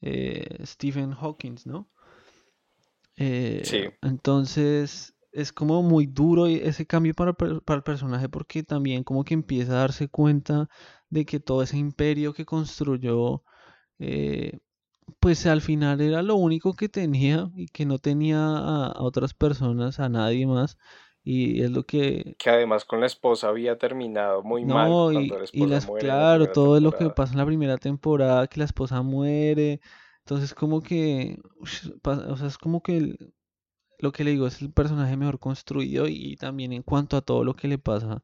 eh, 0.00 0.58
Stephen 0.64 1.12
Hawking, 1.12 1.56
¿no? 1.66 1.90
Eh, 3.16 3.62
Sí, 3.64 3.84
entonces, 4.02 5.14
es 5.32 5.52
como 5.52 5.82
muy 5.82 6.06
duro 6.06 6.46
ese 6.46 6.86
cambio 6.86 7.14
para, 7.14 7.32
para 7.34 7.76
el 7.76 7.82
personaje 7.82 8.28
porque 8.28 8.62
también 8.62 9.04
como 9.04 9.24
que 9.24 9.34
empieza 9.34 9.72
a 9.72 9.80
darse 9.80 10.08
cuenta 10.08 10.68
de 11.10 11.24
que 11.26 11.40
todo 11.40 11.62
ese 11.62 11.76
imperio 11.78 12.32
que 12.32 12.46
construyó, 12.46 13.42
eh, 13.98 14.58
pues 15.26 15.44
al 15.46 15.60
final 15.60 16.00
era 16.00 16.22
lo 16.22 16.36
único 16.36 16.74
que 16.74 16.88
tenía 16.88 17.50
y 17.56 17.66
que 17.66 17.84
no 17.84 17.98
tenía 17.98 18.38
a, 18.38 18.92
otras 19.02 19.34
personas, 19.34 19.98
a 19.98 20.08
nadie 20.08 20.46
más. 20.46 20.78
Y 21.24 21.64
es 21.64 21.72
lo 21.72 21.82
que... 21.82 22.36
Que 22.38 22.50
además 22.50 22.84
con 22.84 23.00
la 23.00 23.06
esposa 23.06 23.48
había 23.48 23.76
terminado 23.76 24.44
muy 24.44 24.64
mal. 24.64 25.14
y, 25.14 25.32
y 25.52 25.66
las, 25.66 25.88
claro, 25.98 26.52
todo 26.52 26.78
lo 26.78 26.92
que 26.92 27.10
pasa 27.10 27.32
en 27.32 27.38
la 27.38 27.44
primera 27.44 27.76
temporada, 27.76 28.46
que 28.46 28.60
la 28.60 28.66
esposa 28.66 29.02
muere. 29.02 29.80
Entonces 30.20 30.54
como 30.54 30.80
que... 30.80 31.40
O 31.58 32.36
sea, 32.36 32.46
es 32.46 32.56
como 32.56 32.80
que 32.80 33.16
lo 33.98 34.12
que 34.12 34.22
le 34.22 34.30
digo 34.30 34.46
es 34.46 34.62
el 34.62 34.72
personaje 34.72 35.16
mejor 35.16 35.40
construido 35.40 36.06
y 36.06 36.36
también 36.36 36.72
en 36.72 36.84
cuanto 36.84 37.16
a 37.16 37.22
todo 37.22 37.42
lo 37.42 37.56
que 37.56 37.66
le 37.66 37.78
pasa. 37.78 38.22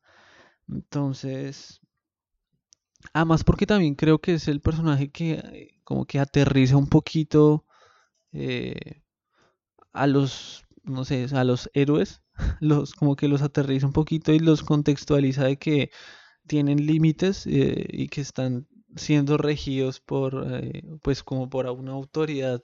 Entonces, 0.68 1.80
además 3.12 3.44
porque 3.44 3.66
también 3.66 3.94
creo 3.94 4.21
que 4.21 4.35
es 4.35 4.49
el 4.49 4.61
personaje 4.61 5.11
que 5.11 5.32
eh, 5.32 5.80
como 5.85 6.06
que 6.06 6.18
aterriza 6.18 6.76
un 6.76 6.88
poquito 6.88 7.64
eh, 8.32 9.02
a 9.92 10.06
los, 10.06 10.64
no 10.82 11.04
sé, 11.04 11.26
a 11.32 11.44
los 11.44 11.71
héroes, 11.75 12.23
los 12.61 12.94
como 12.94 13.16
que 13.16 13.28
los 13.28 13.42
aterriza 13.42 13.87
un 13.87 13.92
poquito 13.92 14.32
y 14.32 14.38
los 14.38 14.62
contextualiza 14.62 15.44
de 15.44 15.59
que 15.59 15.90
tienen 16.47 16.87
límites 16.87 17.47
eh, 17.47 17.87
y 17.90 18.09
que 18.09 18.21
están 18.21 18.66
siendo 18.97 19.38
regidos 19.38 20.00
por, 20.00 20.47
pues 21.00 21.23
como 21.23 21.49
por 21.49 21.66
una 21.66 21.92
autoridad 21.92 22.62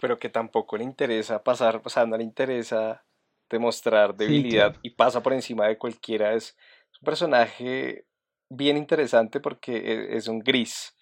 pero 0.00 0.18
que 0.18 0.28
tampoco 0.28 0.76
le 0.76 0.84
interesa 0.84 1.42
pasar, 1.42 1.80
o 1.82 1.88
sea, 1.88 2.04
no 2.04 2.16
le 2.16 2.24
interesa 2.24 3.04
demostrar 3.48 4.14
debilidad 4.14 4.76
y 4.82 4.90
pasa 4.90 5.22
por 5.22 5.32
encima 5.32 5.66
de 5.66 5.78
cualquiera. 5.78 6.34
Es 6.34 6.56
un 7.00 7.06
personaje 7.06 8.06
bien 8.48 8.76
interesante 8.76 9.40
porque 9.40 9.76
e, 9.76 10.16
es, 10.16 10.28
un 10.28 10.40
gris, 10.40 10.94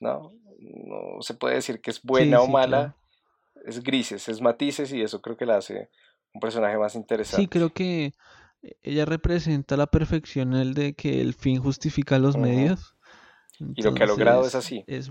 ¿no? 0.00 0.34
No 0.58 1.20
se 1.20 1.34
puede 1.34 1.56
decir 1.56 1.80
que 1.80 1.90
es 1.90 2.02
buena 2.02 2.40
o 2.40 2.48
mala, 2.48 2.96
es 3.64 3.82
grises, 3.82 4.28
es 4.28 4.40
matices 4.40 4.92
y 4.92 5.02
eso 5.02 5.20
creo 5.20 5.36
que 5.36 5.46
la 5.46 5.56
hace 5.56 5.90
un 6.32 6.40
personaje 6.40 6.76
más 6.78 6.94
interesante. 6.94 7.42
Sí, 7.42 7.48
creo 7.48 7.70
que 7.70 8.12
ella 8.82 9.04
representa 9.04 9.76
la 9.76 9.86
perfección 9.86 10.54
el 10.54 10.74
de 10.74 10.94
que 10.94 11.20
el 11.20 11.34
fin 11.34 11.60
justifica 11.60 12.18
los 12.18 12.36
medios. 12.36 12.94
y 13.58 13.82
lo 13.82 13.94
que 13.94 14.04
ha 14.04 14.06
logrado 14.06 14.46
es 14.46 14.54
así. 14.54 14.84
Es, 14.86 15.10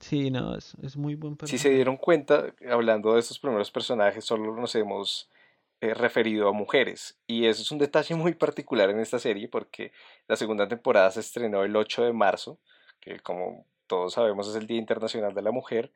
Sí, 0.00 0.30
no, 0.30 0.56
es, 0.56 0.96
muy 0.96 1.14
buen 1.14 1.36
personaje. 1.36 1.58
Si 1.58 1.62
se 1.62 1.74
dieron 1.74 1.98
cuenta, 1.98 2.54
hablando 2.70 3.12
de 3.12 3.20
estos 3.20 3.38
primeros 3.38 3.70
personajes, 3.70 4.24
solo 4.24 4.56
nos 4.56 4.74
hemos 4.74 5.28
eh, 5.80 5.94
referido 5.94 6.48
a 6.48 6.52
mujeres. 6.52 7.18
Y 7.26 7.46
eso 7.46 7.62
es 7.62 7.70
un 7.70 7.78
detalle 7.78 8.14
muy 8.14 8.34
particular 8.34 8.90
en 8.90 9.00
esta 9.00 9.18
serie 9.18 9.48
porque 9.48 9.92
la 10.28 10.36
segunda 10.36 10.68
temporada 10.68 11.10
se 11.10 11.20
estrenó 11.20 11.64
el 11.64 11.76
8 11.76 12.04
de 12.04 12.12
marzo, 12.12 12.58
que 13.00 13.20
como 13.20 13.66
todos 13.86 14.14
sabemos 14.14 14.48
es 14.48 14.56
el 14.56 14.66
Día 14.66 14.78
Internacional 14.78 15.34
de 15.34 15.42
la 15.42 15.52
Mujer. 15.52 15.92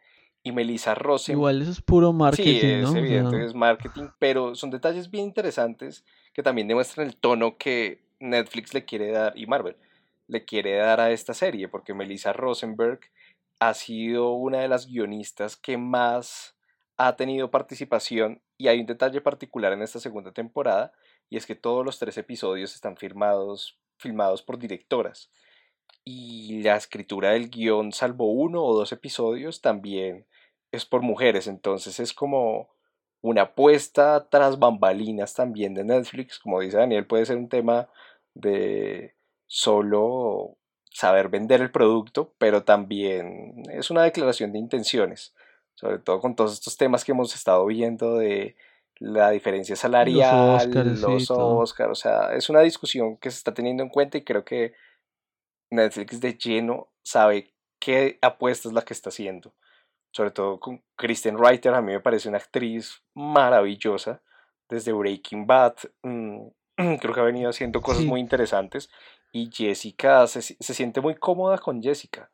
Y 0.46 0.52
Melissa 0.52 0.94
Rosen. 0.94 1.36
Igual 1.36 1.62
eso 1.62 1.70
es 1.70 1.80
puro 1.80 2.12
marketing. 2.12 2.60
Sí, 2.60 2.70
es 2.70 2.94
evidente, 2.94 3.44
es 3.46 3.54
marketing, 3.54 4.08
pero 4.18 4.54
son 4.54 4.70
detalles 4.70 5.10
bien 5.10 5.24
interesantes 5.24 6.04
que 6.34 6.42
también 6.42 6.68
demuestran 6.68 7.06
el 7.06 7.16
tono 7.16 7.56
que 7.56 8.02
Netflix 8.20 8.74
le 8.74 8.84
quiere 8.84 9.10
dar 9.10 9.32
y 9.38 9.46
Marvel 9.46 9.76
le 10.26 10.44
quiere 10.44 10.76
dar 10.76 11.00
a 11.00 11.10
esta 11.10 11.34
serie, 11.34 11.68
porque 11.68 11.94
Melissa 11.94 12.32
Rosenberg 12.32 13.00
ha 13.60 13.74
sido 13.74 14.32
una 14.32 14.60
de 14.60 14.68
las 14.68 14.86
guionistas 14.86 15.56
que 15.56 15.76
más 15.76 16.56
ha 16.96 17.16
tenido 17.16 17.50
participación 17.50 18.40
y 18.56 18.68
hay 18.68 18.80
un 18.80 18.86
detalle 18.86 19.20
particular 19.20 19.72
en 19.72 19.82
esta 19.82 20.00
segunda 20.00 20.32
temporada 20.32 20.92
y 21.28 21.36
es 21.36 21.46
que 21.46 21.54
todos 21.54 21.84
los 21.84 21.98
tres 21.98 22.16
episodios 22.18 22.74
están 22.74 22.96
filmados, 22.96 23.78
filmados 23.96 24.42
por 24.42 24.58
directoras 24.58 25.30
y 26.04 26.62
la 26.62 26.76
escritura 26.76 27.30
del 27.30 27.50
guion 27.50 27.92
salvo 27.92 28.30
uno 28.32 28.62
o 28.62 28.76
dos 28.76 28.92
episodios 28.92 29.60
también 29.60 30.26
es 30.72 30.84
por 30.84 31.02
mujeres 31.02 31.46
entonces 31.46 32.00
es 32.00 32.12
como 32.12 32.68
una 33.20 33.42
apuesta 33.42 34.28
tras 34.28 34.58
bambalinas 34.58 35.34
también 35.34 35.74
de 35.74 35.84
Netflix 35.84 36.38
como 36.38 36.60
dice 36.60 36.76
Daniel 36.76 37.06
puede 37.06 37.26
ser 37.26 37.36
un 37.36 37.48
tema 37.48 37.88
de 38.34 39.14
solo 39.46 40.56
saber 40.94 41.28
vender 41.28 41.60
el 41.60 41.72
producto, 41.72 42.34
pero 42.38 42.62
también 42.62 43.64
es 43.70 43.90
una 43.90 44.04
declaración 44.04 44.52
de 44.52 44.60
intenciones, 44.60 45.34
sobre 45.74 45.98
todo 45.98 46.20
con 46.20 46.36
todos 46.36 46.52
estos 46.52 46.76
temas 46.76 47.04
que 47.04 47.12
hemos 47.12 47.34
estado 47.34 47.64
viendo 47.66 48.16
de 48.16 48.56
la 48.98 49.30
diferencia 49.30 49.76
salarial, 49.76 50.70
los 51.00 51.30
Oscars, 51.30 51.90
o 51.90 51.94
sea, 51.94 52.34
es 52.34 52.48
una 52.48 52.60
discusión 52.60 53.16
que 53.16 53.30
se 53.30 53.38
está 53.38 53.52
teniendo 53.52 53.82
en 53.82 53.88
cuenta 53.88 54.18
y 54.18 54.24
creo 54.24 54.44
que 54.44 54.74
Netflix 55.70 56.20
de 56.20 56.34
lleno 56.34 56.88
sabe 57.02 57.52
qué 57.80 58.18
apuesta 58.22 58.68
es 58.68 58.74
la 58.74 58.82
que 58.82 58.94
está 58.94 59.10
haciendo. 59.10 59.52
Sobre 60.12 60.30
todo 60.30 60.60
con 60.60 60.82
Kristen 60.96 61.38
Reiter, 61.38 61.74
a 61.74 61.82
mí 61.82 61.92
me 61.92 62.00
parece 62.00 62.28
una 62.28 62.38
actriz 62.38 63.02
maravillosa, 63.14 64.22
desde 64.68 64.92
Breaking 64.92 65.46
Bad, 65.46 65.74
mm, 66.02 66.46
creo 67.00 67.14
que 67.14 67.20
ha 67.20 67.24
venido 67.24 67.50
haciendo 67.50 67.80
cosas 67.80 68.04
muy 68.04 68.20
interesantes 68.20 68.90
y 69.32 69.50
Jessica 69.52 70.26
se, 70.26 70.42
se, 70.42 70.74
siente 70.74 71.00
muy 71.00 71.16
cómoda 71.16 71.58
con 71.58 71.82
Jessica. 71.82 72.30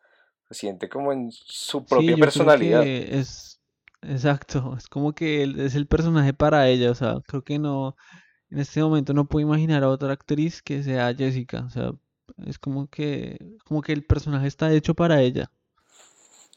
Se 0.50 0.60
siente 0.60 0.88
como 0.88 1.12
en 1.12 1.30
su 1.32 1.84
propia 1.84 2.16
personalidad. 2.16 2.84
es 2.84 3.60
exacto, 4.02 4.74
es 4.76 4.88
como 4.88 5.12
que 5.12 5.42
es 5.42 5.74
el 5.74 5.86
personaje 5.86 6.32
para 6.32 6.68
ella, 6.68 6.90
o 6.90 6.94
sea, 6.94 7.20
creo 7.26 7.42
que 7.42 7.58
no 7.58 7.96
en 8.50 8.58
este 8.58 8.82
momento 8.82 9.12
no 9.14 9.26
puedo 9.26 9.46
imaginar 9.46 9.84
a 9.84 9.88
otra 9.88 10.12
actriz 10.12 10.62
que 10.62 10.82
sea 10.82 11.14
Jessica, 11.14 11.64
o 11.66 11.70
sea, 11.70 11.92
es 12.46 12.58
como 12.58 12.88
que 12.88 13.38
como 13.64 13.82
que 13.82 13.92
el 13.92 14.04
personaje 14.04 14.48
está 14.48 14.72
hecho 14.72 14.94
para 14.94 15.20
ella. 15.22 15.50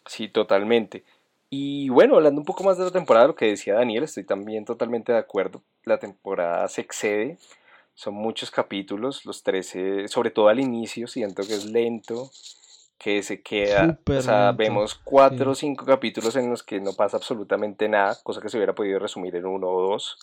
Sí, 0.06 0.28
totalmente. 0.28 1.04
Y 1.50 1.90
bueno, 1.90 2.16
hablando 2.16 2.42
un 2.42 2.46
poco 2.46 2.64
más 2.64 2.78
de 2.78 2.86
la 2.86 2.92
temporada, 2.92 3.28
lo 3.28 3.36
que 3.36 3.46
decía 3.46 3.76
Daniel, 3.76 4.04
estoy 4.04 4.24
también 4.24 4.66
totalmente 4.66 5.12
de 5.12 5.20
acuerdo. 5.20 5.62
La 5.86 6.00
temporada 6.00 6.68
se 6.68 6.82
excede 6.82 7.38
son 7.96 8.16
muchos 8.16 8.50
capítulos, 8.52 9.26
los 9.26 9.44
13, 9.44 10.08
sobre 10.08 10.32
todo 10.32 10.48
al 10.48 10.60
inicio, 10.60 11.08
siento 11.08 11.44
que 11.44 11.54
es 11.54 11.66
lento, 11.66 12.32
que 12.98 13.22
se 13.24 13.42
queda, 13.42 14.00
o 14.08 14.22
sea, 14.22 14.52
vemos 14.54 14.96
cuatro 14.96 15.52
o 15.52 15.56
cinco 15.56 15.86
capítulos 15.86 16.36
en 16.36 16.50
los 16.50 16.64
que 16.64 16.80
no 16.80 16.94
pasa 16.94 17.18
absolutamente 17.18 17.90
nada, 17.90 18.18
cosa 18.24 18.42
que 18.42 18.50
se 18.50 18.58
hubiera 18.58 18.76
podido 18.76 19.00
resumir 19.00 19.36
en 19.36 19.46
uno 19.46 19.68
o 19.68 19.90
dos. 19.90 20.18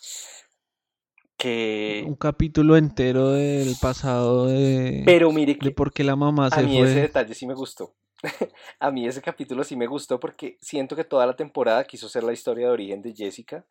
Que... 1.36 2.04
Un 2.06 2.16
capítulo 2.16 2.76
entero 2.76 3.30
del 3.30 3.74
pasado 3.80 4.46
de... 4.46 5.02
Pero 5.06 5.32
mire 5.32 5.58
que... 5.58 5.66
De 5.66 5.74
por 5.74 5.92
qué 5.92 6.04
la 6.04 6.16
mamá 6.16 6.50
se 6.50 6.60
a 6.60 6.62
mí 6.62 6.80
ese 6.80 7.00
detalle 7.00 7.34
sí 7.34 7.46
me 7.46 7.54
gustó. 7.54 7.94
a 8.78 8.90
mí 8.90 9.06
ese 9.06 9.22
capítulo 9.22 9.64
sí 9.64 9.76
me 9.76 9.86
gustó 9.86 10.20
porque 10.20 10.58
siento 10.60 10.96
que 10.96 11.04
toda 11.04 11.26
la 11.26 11.36
temporada 11.36 11.84
quiso 11.84 12.08
ser 12.08 12.24
la 12.24 12.32
historia 12.32 12.66
de 12.66 12.72
origen 12.72 13.00
de 13.02 13.14
Jessica 13.14 13.64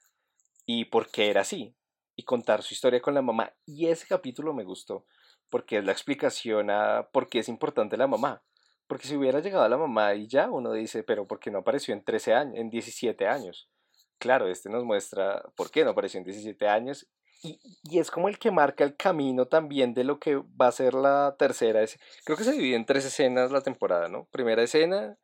y 0.66 0.86
por 0.86 1.10
qué 1.10 1.30
era 1.30 1.42
así 1.42 1.76
y 2.16 2.24
contar 2.24 2.64
su 2.64 2.74
historia 2.74 3.02
con 3.02 3.14
la 3.14 3.22
mamá. 3.22 3.54
Y 3.66 3.88
ese 3.88 4.08
capítulo 4.08 4.54
me 4.54 4.64
gustó 4.64 5.06
porque 5.50 5.78
es 5.78 5.86
la 5.86 5.92
explicación 5.92 6.70
a 6.70 7.08
por 7.12 7.30
qué 7.30 7.40
es 7.40 7.50
importante 7.50 7.98
la 7.98 8.08
mamá. 8.08 8.44
Porque 8.90 9.08
si 9.08 9.16
hubiera 9.16 9.40
llegado 9.40 9.70
la 9.70 9.78
mamá 9.78 10.16
y 10.16 10.26
ya 10.26 10.50
uno 10.50 10.74
dice, 10.74 11.04
pero 11.04 11.28
¿por 11.28 11.40
qué 11.40 11.52
no 11.52 11.60
apareció 11.60 11.94
en 11.94 12.04
13 12.04 12.34
años, 12.34 12.56
en 12.58 12.72
17 12.72 13.28
años? 13.28 13.70
Claro, 14.18 14.48
este 14.48 14.68
nos 14.68 14.84
muestra 14.84 15.44
por 15.56 15.70
qué 15.70 15.84
no 15.84 15.92
apareció 15.92 16.18
en 16.18 16.24
17 16.24 16.68
años 16.68 17.08
y, 17.44 17.60
y, 17.84 18.00
es 18.00 18.10
como 18.10 18.30
el 18.30 18.40
que 18.40 18.50
marca 18.50 18.84
el 18.84 18.98
camino 18.98 19.46
también 19.46 19.94
de 19.94 20.04
lo 20.04 20.20
que 20.20 20.38
va 20.38 20.68
a 20.68 20.72
ser 20.72 20.96
la 20.96 21.36
tercera. 21.38 21.86
Creo 22.26 22.36
que 22.36 22.44
se 22.44 22.52
divide 22.52 22.76
en 22.76 22.86
tres 22.86 23.06
escenas 23.06 23.52
la 23.52 23.62
temporada, 23.62 24.10
¿no? 24.10 24.28
Primera 24.32 24.64
escena, 24.64 25.18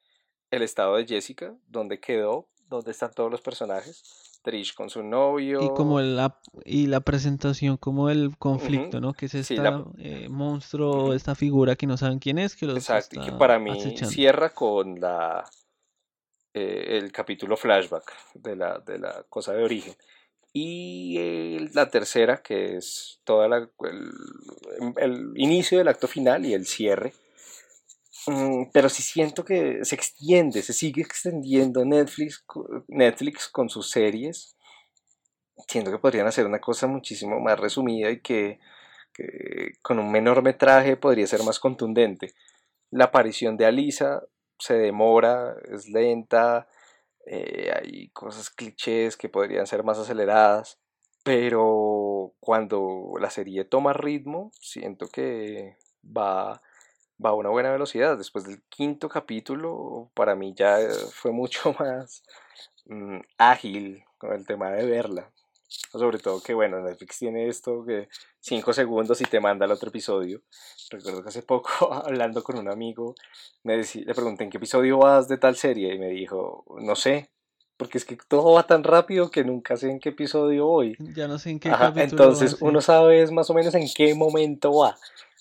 el 0.51 0.61
estado 0.61 0.95
de 0.95 1.07
Jessica, 1.07 1.57
donde 1.65 1.99
quedó, 1.99 2.47
donde 2.69 2.91
están 2.91 3.11
todos 3.13 3.31
los 3.31 3.41
personajes. 3.41 4.24
Trish 4.45 4.75
con 4.75 4.91
su 4.91 5.01
novio. 5.01 5.61
Y 5.63 5.69
como 5.73 5.99
la, 5.99 6.39
y 6.63 6.85
la 6.85 7.01
presentación 7.01 7.77
como 7.77 8.11
el 8.11 8.37
conflicto, 8.37 9.01
¿no? 9.01 9.13
Que 9.13 9.25
es 9.25 9.33
este 9.33 9.59
monstruo, 10.29 11.13
esta 11.13 11.33
figura 11.33 11.75
que 11.75 11.87
no 11.87 11.97
saben 11.97 12.19
quién 12.19 12.37
es. 12.37 12.55
Que 12.55 12.67
los 12.67 12.77
Exacto, 12.77 13.19
y 13.19 13.25
que 13.25 13.31
para 13.31 13.57
mí 13.57 13.77
cierra 13.97 14.51
con 14.51 15.01
la 15.01 15.43
eh, 16.53 16.99
el 16.99 17.11
capítulo 17.11 17.57
flashback 17.57 18.13
de 18.35 18.55
la, 18.55 18.79
de 18.79 18.99
la 18.99 19.25
cosa 19.27 19.53
de 19.53 19.63
origen. 19.63 19.95
Y 20.53 21.67
la 21.73 21.89
tercera, 21.89 22.37
que 22.37 22.77
es 22.77 23.19
toda 23.25 23.49
la, 23.49 23.69
el 24.97 25.33
inicio 25.35 25.79
del 25.79 25.89
acto 25.89 26.07
final 26.07 26.45
y 26.45 26.53
el 26.53 26.65
cierre 26.65 27.11
pero 28.73 28.89
sí 28.89 29.03
siento 29.03 29.45
que 29.45 29.85
se 29.85 29.95
extiende, 29.95 30.61
se 30.63 30.73
sigue 30.73 31.01
extendiendo 31.01 31.85
Netflix, 31.85 32.43
Netflix 32.87 33.47
con 33.47 33.69
sus 33.69 33.89
series. 33.89 34.55
Siento 35.67 35.91
que 35.91 35.99
podrían 35.99 36.27
hacer 36.27 36.45
una 36.45 36.59
cosa 36.59 36.87
muchísimo 36.87 37.39
más 37.39 37.59
resumida 37.59 38.09
y 38.11 38.21
que, 38.21 38.59
con 39.81 39.99
un 39.99 40.11
menor 40.11 40.41
metraje 40.41 40.97
podría 40.97 41.27
ser 41.27 41.43
más 41.43 41.59
contundente. 41.59 42.33
La 42.91 43.05
aparición 43.05 43.57
de 43.57 43.65
Alisa 43.65 44.23
se 44.59 44.75
demora, 44.75 45.55
es 45.71 45.87
lenta, 45.89 46.67
eh, 47.25 47.71
hay 47.75 48.09
cosas 48.09 48.49
clichés 48.49 49.17
que 49.17 49.29
podrían 49.29 49.67
ser 49.67 49.83
más 49.83 49.99
aceleradas. 49.99 50.79
pero 51.23 52.35
cuando 52.39 53.13
la 53.19 53.29
serie 53.31 53.65
toma 53.65 53.93
ritmo, 53.93 54.51
siento 54.59 55.07
que 55.09 55.77
va, 56.05 56.61
va 57.23 57.29
a 57.29 57.33
una 57.33 57.49
buena 57.49 57.71
velocidad. 57.71 58.17
Después 58.17 58.45
del 58.45 58.61
quinto 58.69 59.09
capítulo, 59.09 60.09
para 60.13 60.35
mí 60.35 60.53
ya 60.55 60.77
fue 61.11 61.31
mucho 61.31 61.73
más 61.79 62.23
mm, 62.85 63.19
ágil 63.37 64.03
con 64.17 64.33
el 64.33 64.45
tema 64.45 64.71
de 64.71 64.85
verla. 64.85 65.31
Sobre 65.67 66.19
todo 66.19 66.41
que, 66.41 66.53
bueno, 66.53 66.79
Netflix 66.79 67.19
tiene 67.19 67.47
esto 67.47 67.83
que 67.85 68.07
5 68.39 68.73
segundos 68.73 69.19
y 69.21 69.25
te 69.25 69.39
manda 69.39 69.65
el 69.65 69.71
otro 69.71 69.89
episodio. 69.89 70.41
Recuerdo 70.89 71.23
que 71.23 71.29
hace 71.29 71.41
poco, 71.41 71.93
hablando 72.05 72.43
con 72.43 72.57
un 72.57 72.69
amigo, 72.69 73.15
me 73.63 73.77
le 73.77 74.13
pregunté 74.13 74.43
en 74.43 74.49
qué 74.51 74.57
episodio 74.57 74.99
vas 74.99 75.27
de 75.27 75.37
tal 75.37 75.55
serie 75.55 75.93
y 75.93 75.99
me 75.99 76.09
dijo, 76.09 76.63
no 76.79 76.95
sé, 76.95 77.29
porque 77.77 77.97
es 77.97 78.05
que 78.05 78.17
todo 78.27 78.53
va 78.53 78.63
tan 78.63 78.83
rápido 78.83 79.31
que 79.31 79.43
nunca 79.43 79.75
sé 79.75 79.89
en 79.89 79.99
qué 79.99 80.09
episodio 80.09 80.67
voy. 80.67 80.95
Ya 80.99 81.27
no 81.27 81.39
sé 81.39 81.49
en 81.49 81.59
qué 81.59 81.69
capítulo 81.69 82.03
Entonces 82.03 82.57
uno 82.61 82.79
sabe 82.81 83.29
más 83.31 83.49
o 83.49 83.53
menos 83.53 83.73
en 83.75 83.87
qué 83.93 84.13
momento 84.15 84.73
va, 84.73 84.95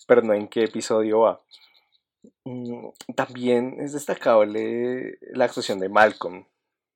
pero 0.06 0.22
no 0.22 0.34
en 0.34 0.48
qué 0.48 0.64
episodio 0.64 1.20
va. 1.20 1.40
Mm, 2.44 2.90
también 3.16 3.76
es 3.80 3.92
destacable 3.92 5.18
la 5.32 5.46
actuación 5.46 5.78
de 5.80 5.88
Malcolm. 5.88 6.46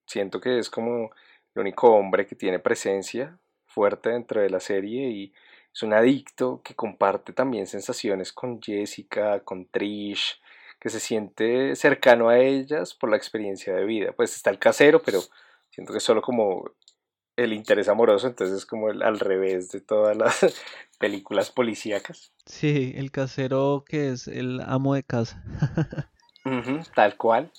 Siento 0.06 0.40
que 0.40 0.58
es 0.58 0.70
como 0.70 1.10
el 1.54 1.60
único 1.62 1.90
hombre 1.94 2.26
que 2.26 2.36
tiene 2.36 2.58
presencia 2.58 3.38
fuerte 3.66 4.10
dentro 4.10 4.40
de 4.40 4.50
la 4.50 4.60
serie 4.60 5.08
y 5.10 5.32
es 5.72 5.82
un 5.82 5.94
adicto 5.94 6.60
que 6.62 6.74
comparte 6.74 7.32
también 7.32 7.66
sensaciones 7.66 8.32
con 8.32 8.60
Jessica, 8.60 9.40
con 9.40 9.66
Trish, 9.66 10.40
que 10.80 10.90
se 10.90 11.00
siente 11.00 11.76
cercano 11.76 12.28
a 12.28 12.38
ellas 12.38 12.94
por 12.94 13.10
la 13.10 13.16
experiencia 13.16 13.74
de 13.74 13.84
vida. 13.84 14.12
Pues 14.12 14.34
está 14.36 14.50
el 14.50 14.58
casero, 14.58 15.02
pero 15.02 15.20
siento 15.70 15.92
que 15.92 16.00
solo 16.00 16.22
como 16.22 16.72
el 17.38 17.52
interés 17.52 17.88
amoroso, 17.88 18.26
entonces 18.26 18.58
es 18.58 18.66
como 18.66 18.90
el, 18.90 19.02
al 19.02 19.20
revés 19.20 19.70
de 19.70 19.80
todas 19.80 20.16
las 20.16 20.38
películas 20.98 21.50
policíacas. 21.50 22.32
Sí, 22.46 22.92
el 22.96 23.10
casero 23.10 23.84
que 23.86 24.10
es 24.10 24.26
el 24.26 24.60
amo 24.60 24.94
de 24.94 25.04
casa. 25.04 25.42
tal 26.94 27.16
cual. 27.16 27.50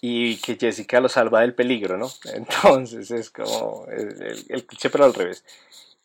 Y 0.00 0.36
que 0.38 0.56
Jessica 0.56 1.00
lo 1.00 1.08
salva 1.08 1.40
del 1.40 1.54
peligro, 1.54 1.96
¿no? 1.96 2.10
Entonces 2.34 3.10
es 3.10 3.30
como 3.30 3.86
el, 3.88 4.44
el 4.48 4.66
cliché, 4.66 4.90
pero 4.90 5.04
al 5.04 5.14
revés. 5.14 5.44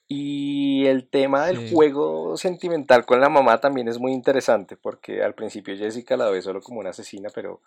Y 0.07 0.85
el 0.85 1.05
tema 1.05 1.47
del 1.47 1.69
juego 1.69 2.37
sentimental 2.37 3.05
con 3.05 3.19
la 3.19 3.27
mamá 3.27 3.59
también 3.59 3.89
es 3.89 3.99
muy 3.99 4.13
interesante, 4.13 4.77
porque 4.77 5.21
al 5.21 5.33
principio 5.33 5.75
Jessica 5.75 6.15
la 6.15 6.29
ve 6.29 6.41
solo 6.41 6.61
como 6.61 6.79
una 6.79 6.91
asesina, 6.91 7.29
pero 7.35 7.59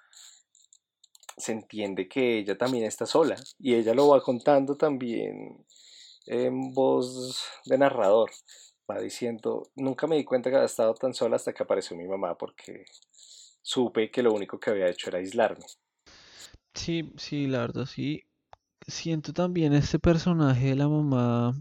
se 1.41 1.53
entiende 1.53 2.09
que 2.09 2.39
ella 2.39 2.57
también 2.57 2.85
está 2.85 3.07
sola 3.07 3.37
y 3.59 3.75
ella 3.75 3.95
lo 3.95 4.09
va 4.09 4.23
contando 4.23 4.77
también 4.77 5.65
en 6.27 6.73
voz 6.73 7.45
de 7.65 7.79
narrador. 7.79 8.31
Va 8.91 9.01
diciendo, 9.01 9.71
nunca 9.77 10.07
me 10.07 10.17
di 10.17 10.25
cuenta 10.25 10.51
que 10.51 10.57
había 10.57 10.67
estado 10.67 10.95
tan 10.95 11.15
sola 11.15 11.37
hasta 11.37 11.53
que 11.53 11.63
apareció 11.63 11.97
mi 11.97 12.07
mamá 12.07 12.37
porque 12.37 12.85
supe 13.63 14.11
que 14.11 14.23
lo 14.23 14.33
único 14.33 14.59
que 14.59 14.71
había 14.71 14.89
hecho 14.89 15.11
era 15.11 15.19
aislarme. 15.19 15.65
Sí, 16.75 17.13
sí, 17.17 17.47
la 17.47 17.61
verdad, 17.61 17.87
sí. 17.87 18.23
Siento 18.87 19.33
también 19.33 19.73
este 19.75 19.99
personaje 19.99 20.69
de 20.69 20.77
la 20.77 20.89
mamá 20.89 21.55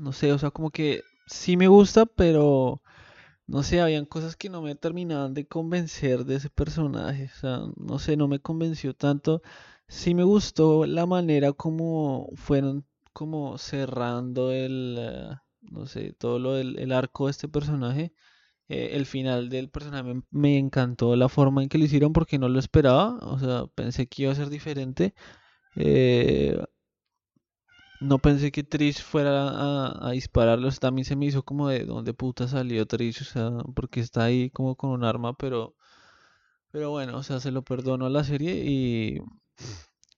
no 0.00 0.12
sé, 0.12 0.32
o 0.32 0.38
sea, 0.38 0.50
como 0.50 0.70
que 0.70 1.02
sí 1.26 1.56
me 1.56 1.68
gusta, 1.68 2.06
pero 2.06 2.82
no 3.46 3.62
sé, 3.62 3.80
habían 3.80 4.06
cosas 4.06 4.36
que 4.36 4.48
no 4.50 4.62
me 4.62 4.74
terminaban 4.74 5.34
de 5.34 5.46
convencer 5.46 6.24
de 6.24 6.36
ese 6.36 6.50
personaje, 6.50 7.26
o 7.34 7.38
sea, 7.40 7.60
no 7.76 7.98
sé, 7.98 8.16
no 8.16 8.28
me 8.28 8.40
convenció 8.40 8.94
tanto. 8.94 9.42
Sí 9.88 10.14
me 10.14 10.22
gustó 10.24 10.86
la 10.86 11.06
manera 11.06 11.52
como 11.52 12.28
fueron 12.36 12.86
como 13.12 13.58
cerrando 13.58 14.52
el, 14.52 14.96
eh, 14.98 15.30
no 15.62 15.86
sé, 15.86 16.14
todo 16.14 16.38
lo 16.38 16.54
del 16.54 16.78
el 16.78 16.92
arco 16.92 17.26
de 17.26 17.32
este 17.32 17.48
personaje. 17.48 18.12
Eh, 18.68 18.90
el 18.94 19.06
final 19.06 19.48
del 19.50 19.70
personaje 19.70 20.04
me, 20.14 20.22
me 20.30 20.58
encantó 20.58 21.16
la 21.16 21.28
forma 21.28 21.62
en 21.62 21.68
que 21.68 21.78
lo 21.78 21.84
hicieron 21.84 22.12
porque 22.14 22.38
no 22.38 22.48
lo 22.48 22.58
esperaba, 22.60 23.18
o 23.22 23.38
sea, 23.38 23.66
pensé 23.74 24.08
que 24.08 24.22
iba 24.24 24.32
a 24.32 24.34
ser 24.36 24.50
diferente. 24.50 25.14
Eh, 25.76 26.58
no 28.02 28.18
pensé 28.18 28.50
que 28.50 28.62
Trish 28.62 29.02
fuera 29.02 29.48
a, 29.48 30.08
a 30.08 30.10
dispararlos. 30.10 30.80
También 30.80 31.04
se 31.04 31.16
me 31.16 31.26
hizo 31.26 31.42
como 31.42 31.68
de 31.68 31.84
dónde 31.84 32.12
puta 32.12 32.48
salió 32.48 32.86
Trish. 32.86 33.22
O 33.22 33.24
sea, 33.24 33.50
porque 33.74 34.00
está 34.00 34.24
ahí 34.24 34.50
como 34.50 34.76
con 34.76 34.90
un 34.90 35.04
arma, 35.04 35.34
pero. 35.34 35.74
Pero 36.70 36.90
bueno, 36.90 37.18
o 37.18 37.22
sea, 37.22 37.38
se 37.38 37.50
lo 37.50 37.62
perdono 37.62 38.06
a 38.06 38.10
la 38.10 38.24
serie 38.24 38.54
y. 38.64 39.20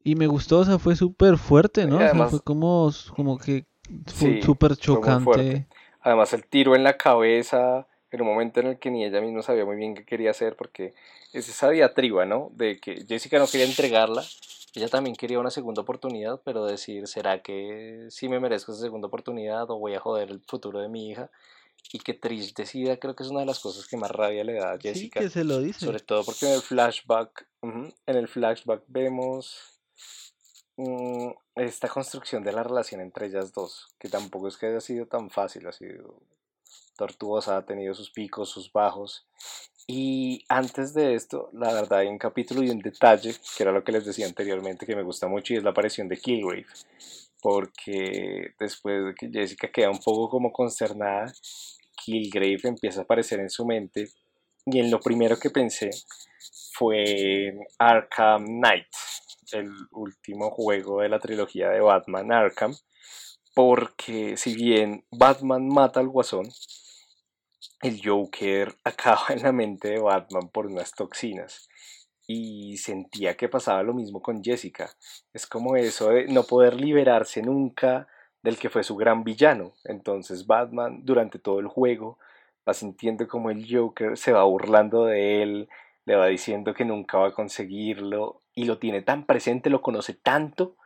Y 0.06 0.16
me 0.16 0.26
gustó, 0.26 0.58
o 0.58 0.64
sea, 0.66 0.78
fue 0.78 0.96
súper 0.96 1.38
fuerte, 1.38 1.86
¿no? 1.86 1.98
fue 2.28 2.40
como, 2.42 2.90
como 3.16 3.38
que 3.38 3.64
fue 4.06 4.42
súper 4.42 4.76
chocante. 4.76 5.66
Además, 6.00 6.34
el 6.34 6.44
tiro 6.44 6.76
en 6.76 6.84
la 6.84 6.98
cabeza, 6.98 7.86
en 8.10 8.20
un 8.20 8.26
momento 8.26 8.60
en 8.60 8.66
el 8.66 8.78
que 8.78 8.90
ni 8.90 9.02
ella 9.02 9.22
misma 9.22 9.40
sabía 9.40 9.64
muy 9.64 9.76
bien 9.76 9.94
qué 9.94 10.04
quería 10.04 10.30
hacer, 10.30 10.56
porque 10.56 10.92
es 11.32 11.48
esa 11.48 11.70
diatriba, 11.70 12.26
¿no? 12.26 12.50
De 12.52 12.78
que 12.78 13.06
Jessica 13.08 13.38
no 13.38 13.46
quería 13.46 13.66
entregarla 13.66 14.22
ella 14.74 14.88
también 14.88 15.14
quería 15.14 15.38
una 15.38 15.50
segunda 15.50 15.82
oportunidad, 15.82 16.40
pero 16.44 16.64
decir, 16.64 17.06
¿será 17.06 17.42
que 17.42 18.06
sí 18.10 18.28
me 18.28 18.40
merezco 18.40 18.72
esa 18.72 18.82
segunda 18.82 19.06
oportunidad 19.06 19.70
o 19.70 19.78
voy 19.78 19.94
a 19.94 20.00
joder 20.00 20.30
el 20.30 20.40
futuro 20.40 20.80
de 20.80 20.88
mi 20.88 21.10
hija? 21.10 21.30
Y 21.92 22.00
que 22.00 22.14
Trish 22.14 22.54
decida, 22.54 22.96
creo 22.96 23.14
que 23.14 23.22
es 23.22 23.28
una 23.28 23.40
de 23.40 23.46
las 23.46 23.60
cosas 23.60 23.87
que 23.87 23.96
más 23.96 24.10
rabia 24.10 24.42
le 24.42 24.54
da 24.54 24.72
a 24.72 24.78
Jessica. 24.78 25.20
Sí, 25.20 25.26
que 25.26 25.30
se 25.30 25.44
lo 25.44 25.60
dice. 25.60 25.84
Sobre 25.84 26.00
todo 26.00 26.24
porque 26.24 26.46
en 26.46 26.54
el 26.54 26.62
flashback, 26.62 27.46
en 27.62 28.16
el 28.16 28.26
flashback 28.26 28.82
vemos 28.88 29.78
mm, 30.76 31.30
esta 31.56 31.88
construcción 31.88 32.42
de 32.42 32.52
la 32.52 32.62
relación 32.62 33.00
entre 33.00 33.26
ellas 33.26 33.52
dos, 33.52 33.94
que 33.98 34.08
tampoco 34.08 34.48
es 34.48 34.56
que 34.56 34.66
haya 34.66 34.80
sido 34.80 35.06
tan 35.06 35.30
fácil, 35.30 35.66
ha 35.68 35.72
sido 35.72 36.20
tortuosa, 36.96 37.56
ha 37.56 37.64
tenido 37.64 37.94
sus 37.94 38.10
picos, 38.10 38.48
sus 38.48 38.72
bajos. 38.72 39.26
Y 39.86 40.44
antes 40.48 40.94
de 40.94 41.14
esto, 41.14 41.50
la 41.52 41.72
verdad 41.72 42.00
hay 42.00 42.08
un 42.08 42.18
capítulo 42.18 42.62
y 42.62 42.70
un 42.70 42.78
detalle, 42.78 43.34
que 43.56 43.62
era 43.62 43.72
lo 43.72 43.84
que 43.84 43.92
les 43.92 44.06
decía 44.06 44.26
anteriormente, 44.26 44.86
que 44.86 44.96
me 44.96 45.02
gusta 45.02 45.28
mucho 45.28 45.52
y 45.52 45.58
es 45.58 45.62
la 45.62 45.70
aparición 45.70 46.08
de 46.08 46.16
Kilgrave. 46.16 46.66
Porque 47.42 48.54
después 48.58 49.04
de 49.04 49.14
que 49.14 49.30
Jessica 49.30 49.70
queda 49.70 49.90
un 49.90 49.98
poco 49.98 50.30
como 50.30 50.52
consternada, 50.52 51.30
Kilgrave 52.02 52.60
empieza 52.64 53.00
a 53.00 53.02
aparecer 53.04 53.40
en 53.40 53.50
su 53.50 53.66
mente. 53.66 54.08
Y 54.64 54.78
en 54.78 54.90
lo 54.90 55.00
primero 55.00 55.38
que 55.38 55.50
pensé 55.50 55.90
fue 56.72 57.54
Arkham 57.78 58.44
Knight, 58.44 58.86
el 59.52 59.70
último 59.92 60.50
juego 60.50 61.02
de 61.02 61.10
la 61.10 61.18
trilogía 61.18 61.68
de 61.68 61.80
Batman 61.80 62.32
Arkham. 62.32 62.74
Porque 63.54 64.38
si 64.38 64.54
bien 64.54 65.04
Batman 65.10 65.68
mata 65.68 66.00
al 66.00 66.08
guasón, 66.08 66.48
el 67.84 68.00
Joker 68.02 68.74
acaba 68.84 69.26
en 69.28 69.42
la 69.42 69.52
mente 69.52 69.88
de 69.88 70.00
Batman 70.00 70.48
por 70.48 70.66
unas 70.66 70.92
toxinas. 70.92 71.68
Y 72.26 72.78
sentía 72.78 73.36
que 73.36 73.50
pasaba 73.50 73.82
lo 73.82 73.92
mismo 73.92 74.22
con 74.22 74.42
Jessica. 74.42 74.90
Es 75.34 75.46
como 75.46 75.76
eso 75.76 76.08
de 76.08 76.26
no 76.26 76.44
poder 76.44 76.80
liberarse 76.80 77.42
nunca 77.42 78.08
del 78.42 78.56
que 78.58 78.70
fue 78.70 78.82
su 78.82 78.96
gran 78.96 79.24
villano. 79.24 79.74
Entonces 79.84 80.46
Batman 80.46 81.04
durante 81.04 81.38
todo 81.38 81.60
el 81.60 81.68
juego 81.68 82.18
va 82.66 82.72
sintiendo 82.72 83.28
como 83.28 83.50
el 83.50 83.66
Joker 83.70 84.16
se 84.16 84.32
va 84.32 84.44
burlando 84.44 85.04
de 85.04 85.42
él, 85.42 85.68
le 86.06 86.16
va 86.16 86.26
diciendo 86.28 86.72
que 86.72 86.86
nunca 86.86 87.18
va 87.18 87.28
a 87.28 87.34
conseguirlo 87.34 88.40
y 88.54 88.64
lo 88.64 88.78
tiene 88.78 89.02
tan 89.02 89.26
presente, 89.26 89.68
lo 89.68 89.82
conoce 89.82 90.14
tanto 90.14 90.76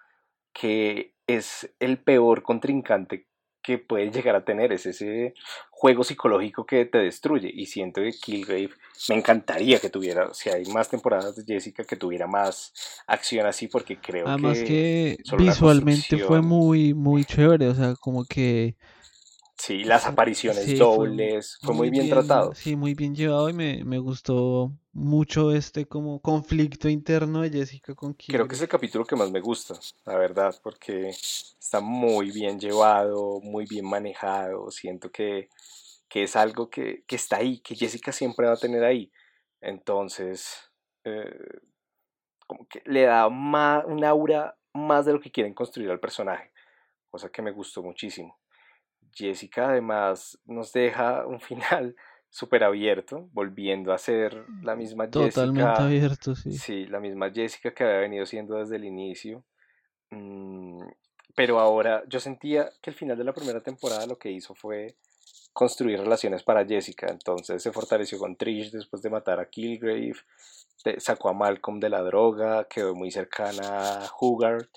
que 0.53 1.15
es 1.29 1.73
el 1.79 1.99
peor 1.99 2.43
contrincante 2.43 3.29
que 3.63 3.79
puede 3.79 4.11
llegar 4.11 4.37
a 4.37 4.45
tener, 4.45 4.73
es 4.73 4.87
ese 4.87 5.35
juego 5.71 6.05
psicológico 6.05 6.65
que 6.65 6.85
te 6.85 6.99
destruye. 6.99 7.51
Y 7.53 7.67
siento 7.67 8.01
que 8.01 8.13
Killgrave 8.13 8.71
me 9.09 9.17
encantaría 9.17 9.79
que 9.79 9.91
tuviera, 9.91 10.33
si 10.35 10.51
hay 10.51 10.65
más 10.67 10.89
temporadas 10.89 11.37
de 11.37 11.45
Jessica, 11.45 11.85
que 11.85 11.97
tuviera 11.97 12.27
más 12.27 12.73
acción 13.07 13.47
así, 13.47 13.69
porque 13.69 13.99
creo 14.01 14.29
Además 14.29 14.59
que, 14.63 15.19
visualmente 15.39 16.19
fue 16.19 16.41
muy, 16.41 16.95
muy 16.95 17.25
chévere, 17.25 17.69
o 17.69 17.75
sea, 17.75 17.95
como 18.01 18.25
que 18.25 18.77
Sí, 19.59 19.83
las 19.83 20.07
apariciones 20.07 20.79
dobles, 20.79 21.59
fue, 21.61 21.75
muy, 21.75 21.91
bien, 21.91 22.09
tratado. 22.09 22.55
Sí, 22.55 22.77
muy 22.77 22.95
bien 22.95 23.15
llevado 23.15 23.51
y 23.51 23.53
me, 23.53 23.85
me, 23.85 23.99
gustó 23.99 24.73
mucho 24.99 25.53
este 25.53 25.87
como 25.87 26.21
conflicto 26.21 26.89
interno 26.89 27.43
de 27.43 27.51
Jessica 27.51 27.95
con 27.95 28.15
Kira. 28.15 28.37
Creo 28.37 28.49
que 28.49 28.55
es 28.57 28.63
el 28.63 28.69
capítulo 28.69 29.05
que 29.05 29.17
más 29.17 29.31
me 29.31 29.41
gusta, 29.41 29.75
la 30.05 30.17
verdad, 30.17 30.55
porque 30.63 31.09
está 31.09 31.81
muy 31.81 32.31
bien 32.31 32.59
llevado, 32.59 33.41
muy 33.41 33.65
bien 33.65 33.87
manejado, 33.87 34.71
siento 34.71 35.11
que, 35.11 35.49
que 36.09 36.25
es 36.25 36.37
algo 36.37 36.69
que, 36.69 37.05
que, 37.07 37.17
está 37.17 37.37
ahí, 37.37 37.61
que 37.61 37.77
Jessica 37.77 38.13
siempre 38.13 38.47
va 38.47 38.55
a 38.55 38.59
tener 38.59 38.85
ahí. 38.85 39.11
Entonces, 39.61 40.71
eh, 41.05 41.61
como 42.47 42.67
que 42.67 42.83
le 42.85 43.03
da 43.03 43.29
más, 43.29 43.85
un 43.87 44.05
aura 44.05 44.57
más 44.73 45.07
de 45.07 45.13
lo 45.13 45.21
que 45.21 45.31
quieren 45.31 45.55
construir 45.55 45.91
al 45.91 46.01
personaje, 46.01 46.53
cosa 47.11 47.31
que 47.31 47.43
me 47.43 47.53
gustó 47.53 47.83
muchísimo. 47.83 48.39
Jessica 49.13 49.71
además 49.71 50.39
nos 50.45 50.73
deja 50.73 51.27
un 51.27 51.41
final 51.41 51.97
súper 52.39 52.63
abierto, 52.63 53.29
volviendo 53.33 53.93
a 53.93 53.99
ser 53.99 54.47
la 54.63 54.77
misma 54.77 55.07
Jessica. 55.07 55.29
Totalmente 55.29 55.83
abierto, 55.83 56.37
sí. 56.37 56.53
Sí, 56.53 56.87
la 56.87 57.01
misma 57.01 57.33
Jessica 57.33 57.75
que 57.75 57.83
había 57.83 57.99
venido 57.99 58.27
siendo 58.27 58.55
desde 58.55 58.77
el 58.77 58.85
inicio. 58.85 59.43
Mm, 60.11 60.85
pero 61.35 61.59
ahora 61.59 62.05
yo 62.07 62.21
sentía 62.21 62.71
que 62.81 62.91
el 62.91 62.97
final 62.97 63.19
de 63.19 63.25
la 63.25 63.33
primera 63.33 63.61
temporada 63.61 64.07
lo 64.07 64.21
que 64.21 64.31
hizo 64.31 64.55
fue 64.55 64.95
construir 65.53 65.99
relaciones 65.99 66.45
para 66.45 66.65
Jessica. 66.65 67.09
Entonces 67.11 67.61
se 67.61 67.73
fortaleció 67.73 68.21
con 68.21 68.37
Trish 68.37 68.71
después 68.71 69.03
de 69.03 69.11
matar 69.11 69.41
a 69.41 69.51
Kilgrave, 69.51 70.15
sacó 70.99 71.31
a 71.31 71.33
Malcolm 71.33 71.81
de 71.81 71.89
la 71.89 72.03
droga, 72.03 72.69
quedó 72.69 72.95
muy 72.95 73.11
cercana 73.11 74.05
a 74.05 74.11
Hugard. 74.21 74.69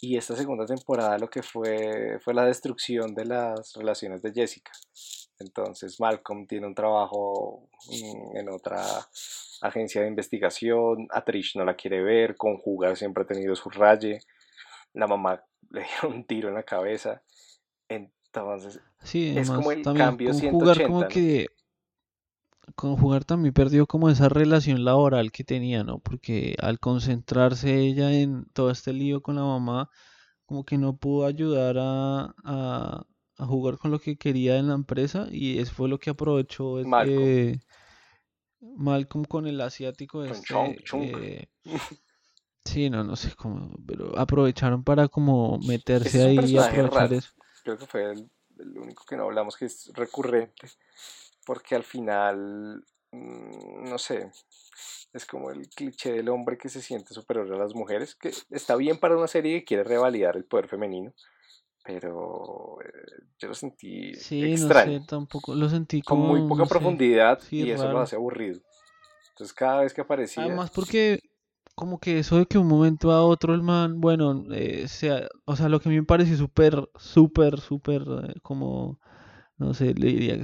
Y 0.00 0.16
esta 0.16 0.36
segunda 0.36 0.66
temporada 0.66 1.18
lo 1.18 1.28
que 1.28 1.42
fue 1.42 2.20
fue 2.20 2.32
la 2.32 2.44
destrucción 2.44 3.12
de 3.12 3.24
las 3.24 3.72
relaciones 3.74 4.22
de 4.22 4.32
Jessica. 4.32 4.70
Entonces 5.38 6.00
Malcolm 6.00 6.46
tiene 6.46 6.66
un 6.66 6.74
trabajo 6.74 7.68
mm, 7.88 8.36
en 8.36 8.48
otra 8.48 8.82
agencia 9.62 10.02
de 10.02 10.08
investigación, 10.08 11.08
a 11.10 11.24
Trish 11.24 11.56
no 11.56 11.64
la 11.64 11.76
quiere 11.76 12.02
ver, 12.02 12.36
con 12.36 12.60
Hugard 12.64 12.96
siempre 12.96 13.24
ha 13.24 13.26
tenido 13.26 13.54
su 13.54 13.70
raye, 13.70 14.20
la 14.92 15.06
mamá 15.06 15.42
le 15.70 15.80
dio 15.80 16.10
un 16.10 16.24
tiro 16.24 16.48
en 16.48 16.54
la 16.54 16.62
cabeza. 16.62 17.22
Entonces, 17.88 18.80
es 19.12 19.50
como 19.50 19.72
el 19.72 19.82
cambio 19.82 20.32
180. 20.34 20.86
Como 20.86 21.08
que 21.08 21.46
con 22.74 22.96
jugar 22.96 23.24
también 23.24 23.54
perdió 23.54 23.86
como 23.86 24.10
esa 24.10 24.28
relación 24.28 24.84
laboral 24.84 25.30
que 25.30 25.44
tenía, 25.44 25.84
¿no? 25.84 25.98
Porque 25.98 26.56
al 26.60 26.80
concentrarse 26.80 27.78
ella 27.78 28.12
en 28.12 28.46
todo 28.52 28.70
este 28.70 28.92
lío 28.92 29.22
con 29.22 29.36
la 29.36 29.42
mamá, 29.42 29.88
como 30.44 30.64
que 30.64 30.76
no 30.76 30.96
pudo 30.96 31.26
ayudar 31.26 31.76
a, 31.78 32.34
a, 32.44 33.06
jugar 33.44 33.78
con 33.78 33.90
lo 33.90 33.98
que 33.98 34.16
quería 34.16 34.56
en 34.56 34.68
la 34.68 34.74
empresa 34.74 35.26
y 35.30 35.58
eso 35.58 35.74
fue 35.74 35.88
lo 35.88 35.98
que 35.98 36.10
aprovechó 36.10 36.76
Malcolm, 36.84 37.58
Malcolm 38.60 39.24
con 39.24 39.46
el 39.46 39.60
asiático 39.60 40.24
este, 40.24 40.54
eh, 40.94 41.48
sí, 42.64 42.88
no, 42.88 43.04
no 43.04 43.16
sé 43.16 43.34
cómo, 43.36 43.76
pero 43.86 44.18
aprovecharon 44.18 44.82
para 44.82 45.08
como 45.08 45.58
meterse 45.58 46.22
ahí 46.22 46.38
y 46.52 46.56
aprovechar 46.56 47.12
eso. 47.12 47.30
Creo 47.62 47.76
que 47.76 47.86
fue 47.86 48.12
el 48.12 48.78
único 48.78 49.04
que 49.04 49.16
no 49.16 49.24
hablamos 49.24 49.56
que 49.56 49.66
es 49.66 49.90
recurrente 49.92 50.68
porque 51.46 51.76
al 51.76 51.84
final, 51.84 52.84
mm, 53.12 53.88
no 53.88 53.98
sé, 53.98 54.30
es 55.12 55.24
como 55.24 55.50
el 55.50 55.68
cliché 55.70 56.12
del 56.12 56.28
hombre 56.28 56.58
que 56.58 56.68
se 56.68 56.82
siente 56.82 57.14
superior 57.14 57.50
a 57.54 57.58
las 57.58 57.74
mujeres, 57.74 58.16
que 58.16 58.32
está 58.50 58.76
bien 58.76 58.98
para 58.98 59.16
una 59.16 59.28
serie 59.28 59.60
que 59.60 59.64
quiere 59.64 59.84
revalidar 59.84 60.36
el 60.36 60.44
poder 60.44 60.68
femenino, 60.68 61.14
pero 61.86 62.78
eh, 62.84 63.24
yo 63.38 63.48
lo 63.48 63.54
sentí 63.54 64.14
sí, 64.14 64.42
extraño. 64.52 64.92
No 64.92 65.00
sé, 65.00 65.06
tampoco 65.06 65.54
lo 65.54 65.68
sentí 65.68 66.02
como, 66.02 66.28
con 66.28 66.40
muy 66.40 66.48
poca 66.48 66.66
profundidad 66.66 67.40
y 67.50 67.70
eso 67.70 67.90
lo 67.90 68.00
hace 68.00 68.16
aburrido. 68.16 68.60
Entonces 69.30 69.54
cada 69.54 69.82
vez 69.82 69.94
que 69.94 70.00
aparecía... 70.00 70.44
Además 70.44 70.70
porque 70.70 71.20
como 71.74 71.98
que 71.98 72.18
eso 72.18 72.38
de 72.38 72.46
que 72.46 72.58
un 72.58 72.66
momento 72.66 73.12
a 73.12 73.22
otro 73.22 73.54
el 73.54 73.62
man, 73.62 74.00
bueno, 74.00 74.44
eh, 74.50 74.88
sea, 74.88 75.28
o 75.44 75.56
sea, 75.56 75.68
lo 75.68 75.78
que 75.78 75.88
a 75.88 75.92
mí 75.92 75.96
me 75.96 76.06
pareció 76.06 76.36
súper, 76.36 76.88
súper, 76.96 77.60
súper 77.60 78.02
eh, 78.02 78.34
como 78.42 78.98
no 79.58 79.72
sé, 79.72 79.94
le 79.94 80.08
diría, 80.08 80.36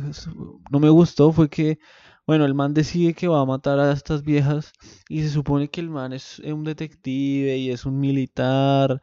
no 0.71 0.81
me 0.81 0.89
gustó 0.89 1.33
fue 1.33 1.51
que, 1.51 1.79
bueno, 2.27 2.45
el 2.45 2.55
man 2.55 2.73
decide 2.73 3.15
que 3.15 3.29
va 3.29 3.41
a 3.41 3.47
matar 3.47 3.81
a 3.81 3.93
estas 3.93 4.23
viejas 4.23 4.73
y 5.09 5.23
se 5.23 5.31
supone 5.31 5.69
que 5.69 5.81
el 5.81 5.91
man 5.91 6.13
es 6.13 6.39
un 6.41 6.65
detective 6.65 7.57
y 7.57 7.71
es 7.71 7.85
un 7.85 7.99
militar, 7.99 9.03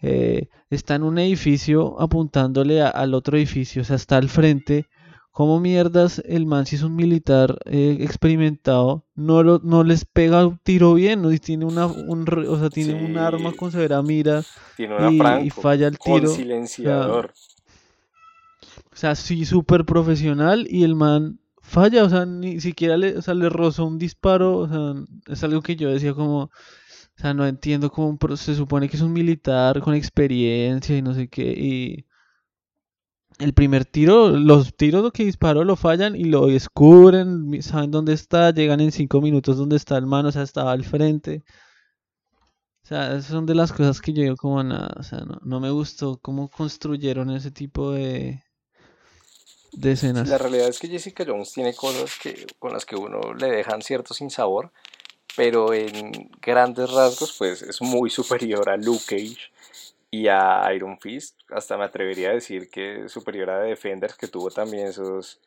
eh, 0.00 0.48
está 0.70 0.94
en 0.94 1.02
un 1.02 1.18
edificio 1.18 2.00
apuntándole 2.00 2.80
al 2.80 3.14
otro 3.14 3.36
edificio, 3.36 3.82
o 3.82 3.84
sea, 3.84 3.96
está 3.96 4.16
al 4.16 4.28
frente. 4.28 4.86
¿Cómo 5.32 5.60
mierdas 5.60 6.20
el 6.26 6.44
man 6.44 6.66
si 6.66 6.76
es 6.76 6.82
un 6.82 6.96
militar 6.96 7.56
eh, 7.64 7.98
experimentado 8.00 9.06
no 9.14 9.44
lo, 9.44 9.60
no 9.62 9.84
les 9.84 10.04
pega 10.04 10.44
un 10.44 10.58
tiro 10.58 10.94
bien? 10.94 11.22
¿no? 11.22 11.30
tiene 11.38 11.64
una 11.64 11.86
un, 11.86 12.26
o 12.48 12.58
sea, 12.58 12.68
tiene 12.68 12.94
un 13.04 13.16
arma 13.16 13.52
con 13.52 13.70
severa 13.70 14.02
mira 14.02 14.42
y, 14.76 15.50
falla 15.50 15.86
el 15.86 15.98
tiro. 15.98 16.26
Con 16.26 16.28
silenciador. 16.28 17.32
O 18.92 18.96
sea, 18.96 19.14
sí, 19.14 19.44
súper 19.44 19.84
profesional 19.84 20.66
y 20.68 20.82
el 20.82 20.94
man 20.94 21.39
falla, 21.70 22.04
o 22.04 22.10
sea, 22.10 22.26
ni 22.26 22.60
siquiera 22.60 22.96
le, 22.96 23.16
o 23.18 23.22
sea, 23.22 23.34
le 23.34 23.48
rozó 23.48 23.86
un 23.86 23.98
disparo, 23.98 24.58
o 24.58 24.68
sea, 24.68 25.04
es 25.28 25.44
algo 25.44 25.62
que 25.62 25.76
yo 25.76 25.90
decía 25.90 26.14
como, 26.14 26.44
o 26.44 26.50
sea, 27.16 27.34
no 27.34 27.46
entiendo 27.46 27.90
cómo 27.90 28.18
se 28.36 28.54
supone 28.56 28.88
que 28.88 28.96
es 28.96 29.02
un 29.02 29.12
militar 29.12 29.80
con 29.80 29.94
experiencia 29.94 30.96
y 30.96 31.02
no 31.02 31.14
sé 31.14 31.28
qué, 31.28 31.52
y 31.52 32.06
el 33.38 33.54
primer 33.54 33.84
tiro, 33.86 34.30
los 34.30 34.76
tiros 34.76 35.12
que 35.12 35.24
disparó 35.24 35.64
lo 35.64 35.76
fallan 35.76 36.16
y 36.16 36.24
lo 36.24 36.46
descubren, 36.46 37.62
saben 37.62 37.90
dónde 37.90 38.12
está, 38.14 38.50
llegan 38.52 38.80
en 38.80 38.92
cinco 38.92 39.20
minutos 39.20 39.56
donde 39.56 39.76
está 39.76 39.96
el 39.98 40.06
man, 40.06 40.26
o 40.26 40.32
sea, 40.32 40.42
estaba 40.42 40.72
al 40.72 40.84
frente. 40.84 41.44
O 42.84 42.86
sea, 42.86 43.12
esas 43.16 43.26
son 43.26 43.46
de 43.46 43.54
las 43.54 43.72
cosas 43.72 44.00
que 44.00 44.12
yo 44.12 44.22
digo 44.22 44.36
como 44.36 44.62
nada, 44.62 44.92
o 44.98 45.02
sea, 45.02 45.20
no, 45.20 45.38
no 45.42 45.60
me 45.60 45.70
gustó 45.70 46.18
cómo 46.20 46.48
construyeron 46.48 47.30
ese 47.30 47.50
tipo 47.50 47.92
de, 47.92 48.42
la 49.72 50.38
realidad 50.38 50.68
es 50.68 50.78
que 50.78 50.88
Jessica 50.88 51.24
Jones 51.26 51.52
tiene 51.52 51.74
cosas 51.74 52.18
que, 52.20 52.46
con 52.58 52.72
las 52.72 52.84
que 52.84 52.96
uno 52.96 53.34
le 53.34 53.50
dejan 53.50 53.82
cierto 53.82 54.14
sinsabor, 54.14 54.72
pero 55.36 55.72
en 55.72 56.30
grandes 56.40 56.90
rasgos 56.90 57.34
pues 57.38 57.62
es 57.62 57.80
muy 57.80 58.10
superior 58.10 58.68
a 58.68 58.76
Luke 58.76 59.04
Cage 59.06 59.50
y 60.10 60.26
a 60.28 60.62
Iron 60.74 60.98
Fist. 60.98 61.36
Hasta 61.50 61.76
me 61.76 61.84
atrevería 61.84 62.30
a 62.30 62.34
decir 62.34 62.68
que 62.68 63.04
es 63.04 63.12
superior 63.12 63.50
a 63.50 63.60
Defenders, 63.60 64.16
que 64.16 64.28
tuvo 64.28 64.50
también 64.50 64.88
esos 64.88 65.38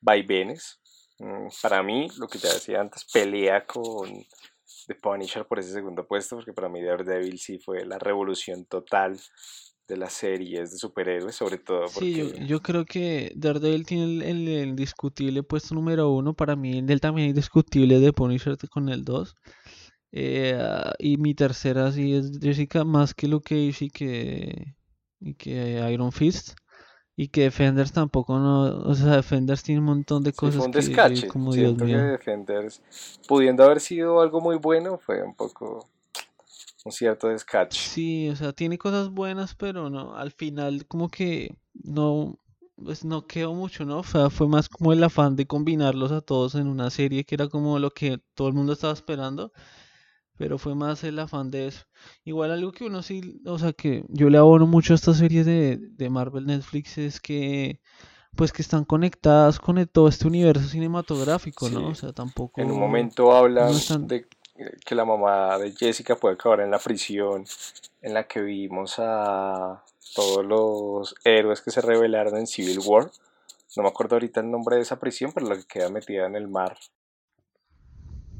vaivenes. 0.00 0.78
Mm, 1.18 1.48
para 1.62 1.82
mí, 1.82 2.08
lo 2.18 2.26
que 2.26 2.38
ya 2.38 2.52
decía 2.52 2.80
antes, 2.80 3.04
pelea 3.04 3.64
con 3.66 4.26
The 4.86 4.94
Punisher 4.96 5.44
por 5.44 5.60
ese 5.60 5.72
segundo 5.72 6.06
puesto, 6.06 6.36
porque 6.36 6.52
para 6.52 6.68
mí 6.68 6.82
Daredevil 6.82 7.38
sí 7.38 7.58
fue 7.58 7.84
la 7.84 7.98
revolución 7.98 8.64
total 8.64 9.20
de 9.90 9.96
las 9.96 10.12
series 10.12 10.70
de 10.70 10.78
superhéroes, 10.78 11.34
sobre 11.34 11.58
todo. 11.58 11.86
Porque... 11.92 12.32
Sí, 12.36 12.46
yo, 12.46 12.62
creo 12.62 12.84
que 12.84 13.32
Daredevil 13.36 13.84
tiene 13.84 14.30
el, 14.30 14.48
indiscutible 14.68 15.42
puesto 15.42 15.74
número 15.74 16.10
uno. 16.10 16.32
Para 16.32 16.56
mí, 16.56 16.78
el 16.78 17.00
también 17.00 17.28
indiscutible 17.28 17.98
de 17.98 18.12
Punisher 18.12 18.56
con 18.70 18.88
el 18.88 19.04
2. 19.04 19.34
Eh, 20.12 20.58
y 20.98 21.16
mi 21.18 21.34
tercera 21.34 21.90
sí 21.92 22.14
es 22.14 22.38
Jessica, 22.40 22.84
más 22.84 23.14
que 23.14 23.28
Luke 23.28 23.48
Cage 23.48 23.84
y 23.84 23.90
que, 23.90 24.74
y 25.18 25.34
que 25.34 25.84
Iron 25.92 26.12
Fist. 26.12 26.56
Y 27.16 27.28
que 27.28 27.42
Defenders 27.42 27.92
tampoco 27.92 28.38
no. 28.38 28.78
O 28.88 28.94
sea, 28.94 29.16
Defenders 29.16 29.62
tiene 29.64 29.80
un 29.80 29.86
montón 29.86 30.22
de 30.22 30.32
cosas. 30.32 30.64
un 30.64 30.70
descache. 30.70 31.26
como 31.26 31.52
Dios 31.52 31.76
mío. 31.76 31.98
que 31.98 32.02
Defenders, 32.02 32.80
pudiendo 33.28 33.64
haber 33.64 33.80
sido 33.80 34.20
algo 34.20 34.40
muy 34.40 34.56
bueno, 34.56 34.98
fue 34.98 35.22
un 35.22 35.34
poco 35.34 35.86
un 36.84 36.92
cierto 36.92 37.28
descache. 37.28 37.78
Sí, 37.78 38.28
o 38.28 38.36
sea, 38.36 38.52
tiene 38.52 38.78
cosas 38.78 39.10
buenas, 39.10 39.54
pero 39.54 39.90
no, 39.90 40.16
al 40.16 40.32
final 40.32 40.86
como 40.86 41.08
que 41.08 41.56
no, 41.74 42.38
pues 42.76 43.04
no 43.04 43.26
quedó 43.26 43.54
mucho, 43.54 43.84
¿no? 43.84 44.02
Fue, 44.02 44.30
fue 44.30 44.48
más 44.48 44.68
como 44.68 44.92
el 44.92 45.04
afán 45.04 45.36
de 45.36 45.46
combinarlos 45.46 46.12
a 46.12 46.20
todos 46.20 46.54
en 46.54 46.66
una 46.66 46.90
serie 46.90 47.24
que 47.24 47.34
era 47.34 47.48
como 47.48 47.78
lo 47.78 47.90
que 47.90 48.18
todo 48.34 48.48
el 48.48 48.54
mundo 48.54 48.72
estaba 48.72 48.92
esperando, 48.92 49.52
pero 50.36 50.58
fue 50.58 50.74
más 50.74 51.04
el 51.04 51.18
afán 51.18 51.50
de 51.50 51.68
eso. 51.68 51.84
Igual 52.24 52.50
algo 52.50 52.72
que 52.72 52.84
uno 52.84 53.02
sí, 53.02 53.40
o 53.44 53.58
sea, 53.58 53.72
que 53.72 54.04
yo 54.08 54.30
le 54.30 54.38
abono 54.38 54.66
mucho 54.66 54.94
a 54.94 54.96
estas 54.96 55.18
series 55.18 55.44
de, 55.44 55.78
de 55.78 56.10
Marvel 56.10 56.46
Netflix 56.46 56.98
es 56.98 57.20
que 57.20 57.80
pues 58.36 58.52
que 58.52 58.62
están 58.62 58.84
conectadas 58.84 59.58
con 59.58 59.84
todo 59.88 60.08
este 60.08 60.26
universo 60.26 60.68
cinematográfico, 60.68 61.68
¿no? 61.68 61.88
O 61.88 61.94
sea, 61.94 62.12
tampoco... 62.12 62.60
En 62.60 62.70
un 62.70 62.78
momento 62.78 63.32
hablan 63.32 63.74
de 64.06 64.28
que 64.84 64.94
la 64.94 65.04
mamá 65.04 65.58
de 65.58 65.72
Jessica 65.72 66.16
puede 66.16 66.34
acabar 66.34 66.60
en 66.60 66.70
la 66.70 66.78
prisión 66.78 67.44
en 68.02 68.14
la 68.14 68.24
que 68.24 68.40
vimos 68.40 68.94
a 68.98 69.82
todos 70.14 70.44
los 70.44 71.14
héroes 71.24 71.60
que 71.60 71.70
se 71.70 71.80
rebelaron 71.80 72.36
en 72.36 72.46
Civil 72.46 72.80
War. 72.84 73.10
No 73.76 73.82
me 73.82 73.88
acuerdo 73.88 74.16
ahorita 74.16 74.40
el 74.40 74.50
nombre 74.50 74.76
de 74.76 74.82
esa 74.82 74.98
prisión, 74.98 75.32
pero 75.32 75.46
la 75.46 75.56
que 75.56 75.64
queda 75.64 75.88
metida 75.90 76.26
en 76.26 76.34
el 76.34 76.48
mar. 76.48 76.76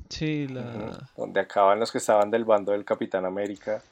Sí, 0.08 0.48
la... 0.48 1.08
Donde 1.16 1.40
acaban 1.40 1.78
los 1.78 1.92
que 1.92 1.98
estaban 1.98 2.30
del 2.30 2.44
bando 2.44 2.72
del 2.72 2.84
Capitán 2.84 3.24
América. 3.24 3.82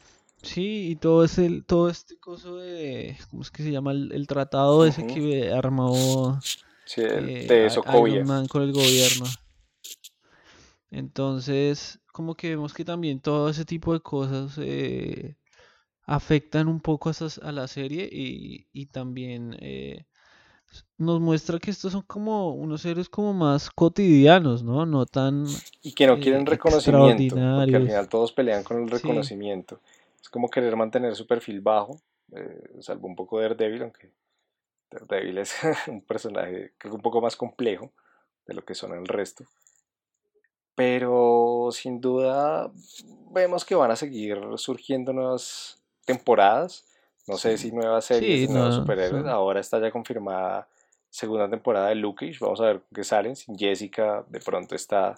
Sí, 0.43 0.91
y 0.91 0.97
todo 0.97 1.25
ese, 1.25 1.62
todo 1.67 1.88
este 1.88 2.17
coso 2.17 2.57
de, 2.57 3.17
¿cómo 3.31 3.43
es 3.43 3.51
que 3.51 3.62
se 3.62 3.73
llama? 3.73 3.93
El, 3.93 4.27
tratado 4.27 4.87
ese 4.87 5.07
que 5.07 5.53
armó 5.53 6.41
sí, 6.85 7.01
el, 7.03 7.29
eh, 7.29 7.47
de 7.47 7.71
Sokovia. 7.71 8.25
con 8.49 8.62
el 8.62 8.73
gobierno. 8.73 9.27
Entonces, 10.91 11.99
como 12.12 12.35
que 12.35 12.51
vemos 12.51 12.75
que 12.75 12.85
también 12.85 13.21
todo 13.21 13.49
ese 13.49 13.64
tipo 13.64 13.92
de 13.92 14.01
cosas 14.01 14.59
eh, 14.59 15.37
afectan 16.03 16.68
un 16.68 16.81
poco 16.81 17.11
a, 17.11 17.53
la 17.53 17.68
serie 17.68 18.09
y, 18.11 18.87
también 18.87 19.57
eh, 19.61 20.05
nos 20.97 21.21
muestra 21.21 21.59
que 21.59 21.71
estos 21.71 21.92
son 21.92 22.03
como 22.03 22.53
unos 22.53 22.83
seres 22.83 23.09
como 23.09 23.33
más 23.35 23.71
cotidianos, 23.71 24.62
¿no? 24.62 24.87
No 24.87 25.07
tan... 25.07 25.47
Y 25.83 25.92
que 25.92 26.07
no 26.07 26.18
quieren 26.18 26.42
eh, 26.42 26.51
reconocimiento, 26.51 27.35
porque 27.35 27.77
al 27.77 27.87
final 27.87 28.09
todos 28.09 28.33
pelean 28.33 28.64
con 28.64 28.83
el 28.83 28.90
reconocimiento. 28.90 29.81
Es 30.21 30.29
como 30.29 30.51
querer 30.51 30.77
mantener 30.77 31.14
su 31.14 31.27
perfil 31.27 31.61
bajo, 31.61 32.01
salvo 32.81 33.07
un 33.07 33.16
poco 33.16 33.38
de 33.38 33.49
Daredevil, 33.49 33.83
aunque 33.83 34.11
Daredevil 34.90 35.38
es 35.38 35.55
un 35.88 36.01
personaje 36.01 36.73
creo 36.79 36.92
que 36.92 36.97
un 36.97 37.03
poco 37.03 37.21
más 37.21 37.37
complejo 37.37 37.92
de 38.47 38.55
lo 38.55 38.64
que 38.64 38.75
son 38.75 38.92
el 38.92 39.07
resto 39.07 39.44
pero 40.79 41.71
sin 41.73 42.01
duda 42.01 42.71
vemos 43.33 43.64
que 43.64 43.75
van 43.75 43.91
a 43.91 43.97
seguir 43.97 44.38
surgiendo 44.55 45.12
nuevas 45.12 45.83
temporadas. 46.05 46.85
No 47.27 47.37
sé 47.37 47.59
si 47.59 47.73
nuevas 47.73 48.05
series, 48.05 48.49
nuevos 48.49 48.77
superhéroes. 48.77 49.27
Ahora 49.27 49.59
está 49.59 49.81
ya 49.81 49.91
confirmada 49.91 50.69
segunda 51.11 51.51
temporada 51.51 51.88
de 51.88 51.97
Lukish. 51.97 52.38
Vamos 52.38 52.61
a 52.61 52.67
ver 52.67 52.83
qué 52.95 53.03
salen. 53.03 53.35
Jessica 53.59 54.25
de 54.29 54.38
pronto 54.38 54.77
está 54.77 55.17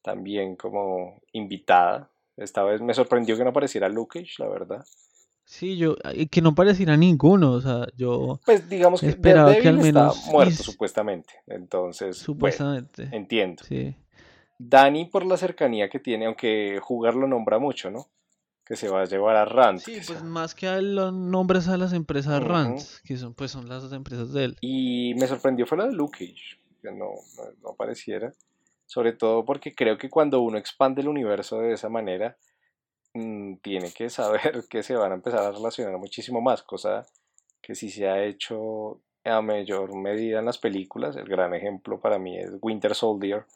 también 0.00 0.54
como 0.54 1.20
invitada. 1.32 2.08
Esta 2.36 2.62
vez 2.62 2.80
me 2.80 2.94
sorprendió 2.94 3.36
que 3.36 3.42
no 3.42 3.50
apareciera 3.50 3.88
Lukish, 3.88 4.38
la 4.38 4.46
verdad. 4.46 4.86
Sí, 5.44 5.76
yo, 5.76 5.96
que 6.30 6.40
no 6.40 6.54
pareciera 6.54 6.96
ninguno, 6.96 7.54
o 7.54 7.60
sea, 7.60 7.88
yo 7.96 8.38
pues 8.44 8.68
digamos 8.68 9.00
que 9.00 9.08
esperaba 9.08 9.56
que 9.56 9.66
al 9.66 9.78
menos 9.78 10.16
está 10.16 10.30
muerto 10.30 10.62
supuestamente, 10.62 11.32
entonces 11.48 12.16
supuestamente 12.16 13.08
entiendo. 13.10 13.64
Sí. 13.64 13.96
Dani 14.62 15.06
por 15.06 15.24
la 15.24 15.38
cercanía 15.38 15.88
que 15.88 16.00
tiene, 16.00 16.26
aunque 16.26 16.80
jugar 16.82 17.14
lo 17.14 17.26
nombra 17.26 17.58
mucho, 17.58 17.90
¿no? 17.90 18.08
Que 18.66 18.76
se 18.76 18.90
va 18.90 19.00
a 19.00 19.04
llevar 19.06 19.34
a 19.36 19.46
Rand. 19.46 19.80
Sí, 19.80 19.98
pues 20.06 20.22
más 20.22 20.54
que 20.54 20.68
a 20.68 20.76
él 20.76 20.96
lo 20.96 21.10
nombres 21.10 21.66
a 21.66 21.78
las 21.78 21.94
empresas 21.94 22.44
Rand, 22.44 22.78
que 23.04 23.16
son 23.16 23.32
pues 23.32 23.52
son 23.52 23.70
las 23.70 23.90
empresas 23.90 24.34
de 24.34 24.44
él. 24.44 24.56
Y 24.60 25.14
me 25.14 25.26
sorprendió 25.26 25.66
fue 25.66 25.78
la 25.78 25.86
de 25.86 25.94
Luke 25.94 26.34
que 26.82 26.92
no, 26.92 27.08
no, 27.62 27.70
apareciera, 27.70 28.34
sobre 28.84 29.14
todo 29.14 29.46
porque 29.46 29.74
creo 29.74 29.96
que 29.96 30.10
cuando 30.10 30.42
uno 30.42 30.58
expande 30.58 31.00
el 31.00 31.08
universo 31.08 31.58
de 31.60 31.72
esa 31.72 31.88
manera, 31.88 32.36
mm, 33.14 33.54
tiene 33.62 33.90
que 33.92 34.10
saber 34.10 34.64
que 34.68 34.82
se 34.82 34.94
van 34.94 35.12
a 35.12 35.14
empezar 35.14 35.40
a 35.40 35.52
relacionar 35.52 35.96
muchísimo 35.96 36.42
más, 36.42 36.62
cosa 36.62 37.06
que 37.62 37.74
sí 37.74 37.88
se 37.88 38.06
ha 38.08 38.22
hecho 38.22 39.00
a 39.24 39.40
mayor 39.40 39.96
medida 39.96 40.38
en 40.38 40.44
las 40.44 40.58
películas. 40.58 41.16
El 41.16 41.24
gran 41.24 41.54
ejemplo 41.54 41.98
para 41.98 42.18
mí 42.18 42.38
es 42.38 42.50
Winter 42.60 42.94
Soldier, 42.94 43.46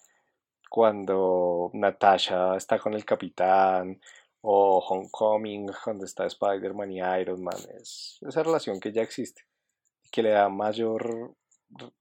cuando 0.75 1.71
Natasha 1.73 2.57
está 2.57 2.81
con 2.81 2.95
el 2.95 3.05
capitán 3.05 4.01
o 4.41 4.79
Homecoming 4.79 5.71
cuando 5.85 6.05
está 6.05 6.27
Spider-Man 6.27 6.91
y 6.91 6.99
Iron 6.99 7.45
Man. 7.45 7.55
Es 7.81 8.19
esa 8.27 8.43
relación 8.43 8.81
que 8.81 8.91
ya 8.91 9.03
existe 9.03 9.43
y 10.03 10.11
que 10.11 10.25
le 10.25 10.31
da 10.31 10.49
mayor 10.49 11.37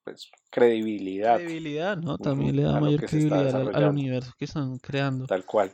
pues, 0.03 0.31
credibilidad. 0.49 1.35
Credibilidad, 1.35 1.97
¿no? 1.97 2.17
También 2.17 2.55
le 2.55 2.63
da 2.63 2.79
mayor 2.79 3.01
credibilidad 3.05 3.75
al, 3.75 3.89
universo 3.89 4.33
que 4.39 4.45
están 4.45 4.79
creando. 4.79 5.27
Tal 5.27 5.45
cual. 5.45 5.71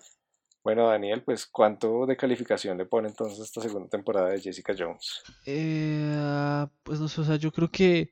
Bueno, 0.62 0.90
Daniel, 0.90 1.24
pues 1.24 1.46
¿cuánto 1.46 2.06
de 2.06 2.18
calificación 2.18 2.78
le 2.78 2.86
pone 2.86 3.08
entonces 3.08 3.40
esta 3.40 3.62
segunda 3.62 3.88
temporada 3.88 4.32
de 4.32 4.42
Jessica 4.42 4.76
Jones? 4.78 5.24
Eh, 5.46 6.68
pues 6.84 7.00
no 7.00 7.08
sé, 7.08 7.22
o 7.22 7.24
sea, 7.24 7.38
yo 7.38 7.54
creo 7.54 7.72
que 7.72 8.12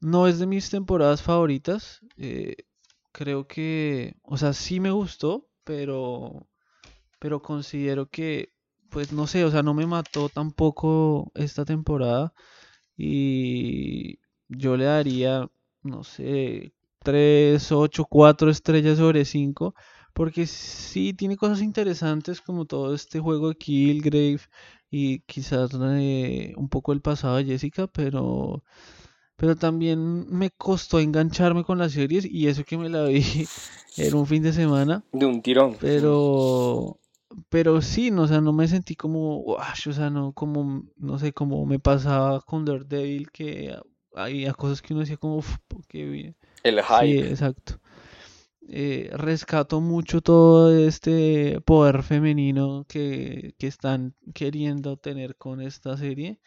no 0.00 0.28
es 0.28 0.38
de 0.38 0.46
mis 0.46 0.68
temporadas 0.68 1.22
favoritas. 1.22 2.02
Eh, 2.18 2.67
creo 3.18 3.48
que, 3.48 4.14
o 4.22 4.36
sea, 4.36 4.52
sí 4.52 4.78
me 4.78 4.92
gustó, 4.92 5.48
pero, 5.64 6.46
pero 7.18 7.42
considero 7.42 8.08
que, 8.08 8.52
pues 8.90 9.12
no 9.12 9.26
sé, 9.26 9.44
o 9.44 9.50
sea, 9.50 9.64
no 9.64 9.74
me 9.74 9.86
mató 9.88 10.28
tampoco 10.30 11.32
esta 11.34 11.64
temporada 11.64 12.32
y 12.96 14.20
yo 14.48 14.76
le 14.76 14.84
daría, 14.86 15.50
no 15.82 16.04
sé, 16.04 16.72
3, 17.00 17.72
8, 17.72 18.04
4 18.06 18.50
estrellas 18.50 18.98
sobre 18.98 19.24
5, 19.24 19.74
porque 20.14 20.46
sí 20.46 21.12
tiene 21.12 21.36
cosas 21.36 21.60
interesantes 21.62 22.40
como 22.40 22.66
todo 22.66 22.94
este 22.94 23.18
juego 23.20 23.48
de 23.48 23.56
Killgrave 23.56 24.40
y 24.90 25.20
quizás 25.22 25.72
eh, 25.74 26.54
un 26.56 26.68
poco 26.68 26.92
el 26.92 27.00
pasado 27.02 27.36
de 27.38 27.46
Jessica, 27.46 27.88
pero 27.88 28.62
pero 29.38 29.54
también 29.54 30.26
me 30.28 30.50
costó 30.50 30.98
engancharme 30.98 31.62
con 31.62 31.78
las 31.78 31.92
series 31.92 32.24
y 32.24 32.48
eso 32.48 32.64
que 32.64 32.76
me 32.76 32.88
la 32.88 33.04
vi 33.04 33.22
en 33.96 34.14
un 34.14 34.26
fin 34.26 34.42
de 34.42 34.52
semana. 34.52 35.04
De 35.12 35.26
un 35.26 35.40
tirón. 35.40 35.76
Pero, 35.80 36.98
pero 37.48 37.80
sí, 37.80 38.10
no, 38.10 38.22
o 38.22 38.26
sea, 38.26 38.40
no 38.40 38.52
me 38.52 38.66
sentí 38.66 38.96
como, 38.96 39.44
o 39.44 39.58
sea, 39.76 40.10
no, 40.10 40.32
como, 40.32 40.82
no 40.96 41.18
sé, 41.20 41.32
como 41.32 41.64
me 41.66 41.78
pasaba 41.78 42.40
con 42.40 42.64
Daredevil, 42.64 43.30
que 43.30 43.78
había 44.12 44.54
cosas 44.54 44.82
que 44.82 44.92
uno 44.92 45.02
decía 45.02 45.18
como, 45.18 45.36
uff, 45.36 45.58
qué 45.86 46.04
bien. 46.04 46.36
El 46.64 46.82
hype. 46.82 47.06
Sí, 47.06 47.18
exacto. 47.20 47.78
Eh, 48.68 49.08
rescato 49.12 49.80
mucho 49.80 50.20
todo 50.20 50.76
este 50.76 51.60
poder 51.60 52.02
femenino 52.02 52.84
que, 52.88 53.54
que 53.56 53.68
están 53.68 54.14
queriendo 54.34 54.96
tener 54.96 55.36
con 55.36 55.60
esta 55.60 55.96
serie 55.96 56.40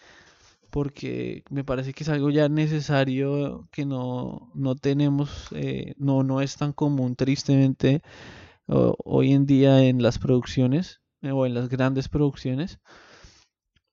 porque 0.71 1.43
me 1.49 1.63
parece 1.63 1.93
que 1.93 2.03
es 2.03 2.09
algo 2.09 2.29
ya 2.31 2.49
necesario 2.49 3.67
que 3.71 3.85
no, 3.85 4.51
no 4.55 4.75
tenemos, 4.75 5.49
eh, 5.51 5.93
no, 5.97 6.23
no 6.23 6.41
es 6.41 6.57
tan 6.57 6.73
común 6.73 7.15
tristemente 7.15 8.01
hoy 8.67 9.33
en 9.33 9.45
día 9.45 9.83
en 9.83 10.01
las 10.01 10.17
producciones 10.17 11.01
eh, 11.21 11.31
o 11.31 11.45
en 11.45 11.53
las 11.53 11.69
grandes 11.69 12.09
producciones. 12.09 12.79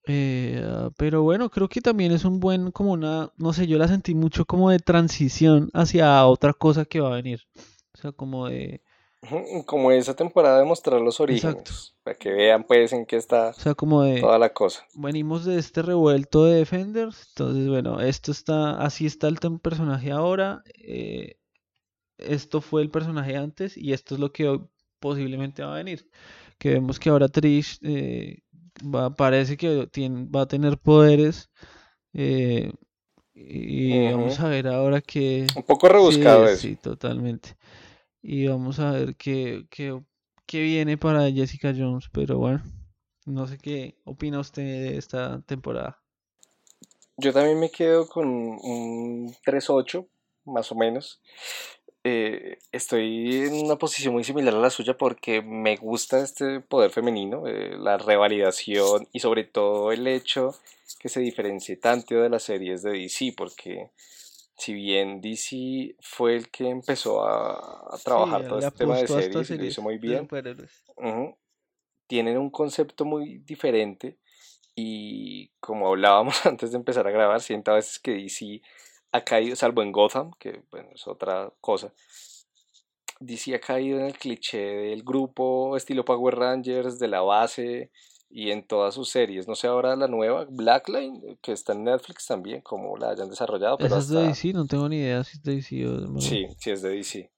Eh, 0.06 0.64
pero 0.96 1.22
bueno, 1.22 1.50
creo 1.50 1.68
que 1.68 1.82
también 1.82 2.12
es 2.12 2.24
un 2.24 2.40
buen, 2.40 2.70
como 2.70 2.92
una, 2.92 3.30
no 3.36 3.52
sé, 3.52 3.66
yo 3.66 3.76
la 3.78 3.88
sentí 3.88 4.14
mucho 4.14 4.46
como 4.46 4.70
de 4.70 4.78
transición 4.78 5.70
hacia 5.74 6.24
otra 6.26 6.54
cosa 6.54 6.86
que 6.86 7.00
va 7.00 7.08
a 7.08 7.16
venir. 7.16 7.42
O 7.94 7.98
sea, 7.98 8.12
como 8.12 8.48
de 8.48 8.82
como 9.66 9.90
esa 9.90 10.14
temporada 10.14 10.58
de 10.60 10.64
mostrar 10.64 11.00
los 11.00 11.20
orígenes, 11.20 11.94
para 12.02 12.16
que 12.16 12.30
vean 12.30 12.64
pues 12.64 12.92
en 12.92 13.04
qué 13.04 13.16
está 13.16 13.52
como 13.76 14.04
toda 14.20 14.38
la 14.38 14.52
cosa. 14.52 14.86
Venimos 14.94 15.44
de 15.44 15.58
este 15.58 15.82
revuelto 15.82 16.44
de 16.44 16.58
Defenders, 16.58 17.26
entonces 17.30 17.68
bueno, 17.68 18.00
esto 18.00 18.30
está, 18.30 18.80
así 18.80 19.06
está 19.06 19.28
el 19.28 19.38
personaje 19.60 20.12
ahora, 20.12 20.62
eh, 20.74 21.36
esto 22.16 22.60
fue 22.60 22.82
el 22.82 22.90
personaje 22.90 23.36
antes 23.36 23.76
y 23.76 23.92
esto 23.92 24.14
es 24.14 24.20
lo 24.20 24.32
que 24.32 24.48
hoy 24.48 24.60
posiblemente 25.00 25.62
va 25.62 25.74
a 25.74 25.78
venir. 25.78 26.08
Que 26.58 26.70
vemos 26.70 26.98
que 26.98 27.10
ahora 27.10 27.28
Trish 27.28 27.78
eh, 27.82 28.40
va, 28.82 29.14
parece 29.14 29.56
que 29.56 29.88
tiene, 29.92 30.26
va 30.28 30.42
a 30.42 30.48
tener 30.48 30.76
poderes. 30.78 31.50
Eh, 32.12 32.72
y 33.32 34.10
vamos 34.10 34.40
a 34.40 34.48
ver 34.48 34.66
ahora 34.66 35.00
que... 35.00 35.46
Un 35.54 35.62
poco 35.62 35.88
rebuscado 35.88 36.48
eso. 36.48 36.62
Sí, 36.62 36.74
totalmente 36.74 37.56
y 38.30 38.46
vamos 38.46 38.78
a 38.78 38.90
ver 38.90 39.16
qué, 39.16 39.64
qué, 39.70 39.98
qué, 40.44 40.60
viene 40.60 40.98
para 40.98 41.30
Jessica 41.30 41.72
Jones, 41.74 42.10
pero 42.12 42.36
bueno, 42.36 42.62
no 43.24 43.46
sé 43.46 43.56
qué 43.56 43.96
opina 44.04 44.38
usted 44.38 44.62
de 44.62 44.98
esta 44.98 45.40
temporada. 45.46 45.98
Yo 47.16 47.32
también 47.32 47.58
me 47.58 47.70
quedo 47.70 48.06
con 48.06 48.28
un 48.28 49.34
3-8, 49.46 50.06
más 50.44 50.70
o 50.70 50.74
menos. 50.74 51.22
Eh, 52.04 52.58
estoy 52.70 53.46
en 53.46 53.64
una 53.64 53.76
posición 53.76 54.12
muy 54.12 54.24
similar 54.24 54.54
a 54.54 54.58
la 54.58 54.68
suya 54.68 54.94
porque 54.94 55.40
me 55.40 55.76
gusta 55.76 56.20
este 56.20 56.60
poder 56.60 56.90
femenino, 56.90 57.46
eh, 57.46 57.78
la 57.78 57.96
revalidación 57.96 59.08
y 59.10 59.20
sobre 59.20 59.44
todo 59.44 59.90
el 59.90 60.06
hecho 60.06 60.54
que 61.00 61.08
se 61.08 61.20
diferencie 61.20 61.76
tanto 61.76 62.16
de 62.16 62.28
las 62.28 62.42
series 62.42 62.82
de 62.82 62.90
DC, 62.90 63.32
porque 63.34 63.90
si 64.58 64.74
bien 64.74 65.20
DC 65.20 65.94
fue 66.00 66.34
el 66.34 66.50
que 66.50 66.68
empezó 66.68 67.24
a, 67.24 67.96
trabajar 68.04 68.46
todo 68.48 68.58
este 68.58 68.70
tema 68.72 68.96
de 68.98 69.06
series 69.06 69.50
y 69.50 69.56
lo 69.56 69.64
hizo 69.64 69.82
muy 69.82 69.98
bien, 69.98 70.28
tienen 72.08 72.38
un 72.38 72.50
concepto 72.50 73.04
muy 73.04 73.38
diferente 73.38 74.18
y 74.74 75.50
como 75.60 75.88
hablábamos 75.88 76.34
antes 76.46 76.72
de 76.72 76.76
empezar 76.76 77.06
a 77.06 77.12
grabar, 77.12 77.40
siento 77.40 77.70
a 77.70 77.74
veces 77.74 78.00
que 78.00 78.12
DC 78.12 78.60
ha 79.12 79.24
caído, 79.24 79.54
salvo 79.54 79.82
en 79.82 79.92
Gotham, 79.92 80.32
que 80.38 80.62
bueno, 80.72 80.90
es 80.92 81.06
otra 81.06 81.52
cosa, 81.60 81.94
DC 83.20 83.54
ha 83.54 83.60
caído 83.60 84.00
en 84.00 84.06
el 84.06 84.18
cliché 84.18 84.58
del 84.58 85.04
grupo 85.04 85.76
estilo 85.76 86.04
Power 86.04 86.34
Rangers, 86.34 86.98
de 86.98 87.08
la 87.08 87.20
base, 87.20 87.92
y 88.30 88.50
en 88.50 88.66
todas 88.66 88.94
sus 88.94 89.08
series. 89.08 89.48
No 89.48 89.54
sé 89.54 89.66
ahora 89.66 89.96
la 89.96 90.06
nueva, 90.06 90.46
Blackline, 90.50 91.38
que 91.40 91.52
está 91.52 91.72
en 91.72 91.84
Netflix 91.84 92.26
también, 92.26 92.60
como 92.60 92.96
la 92.96 93.10
hayan 93.10 93.30
desarrollado. 93.30 93.78
Pero 93.78 93.96
es 93.96 94.08
de 94.08 94.28
DC? 94.28 94.52
No 94.52 94.66
tengo 94.66 94.88
ni 94.88 94.96
idea 94.96 95.24
si 95.24 95.36
es 95.36 95.42
de 95.42 95.54
DC 95.54 95.86
o 95.86 96.20
Sí, 96.20 96.46
sí 96.58 96.70
es 96.70 96.82
de 96.82 96.90
DC. 96.90 97.30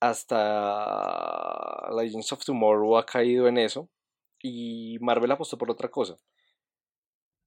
Hasta 0.00 1.88
Legends 1.94 2.32
of 2.32 2.44
Tomorrow 2.44 2.96
ha 2.98 3.06
caído 3.06 3.48
en 3.48 3.58
eso 3.58 3.88
y 4.42 4.98
Marvel 5.00 5.32
apostó 5.32 5.58
por 5.58 5.70
otra 5.70 5.90
cosa. 5.90 6.16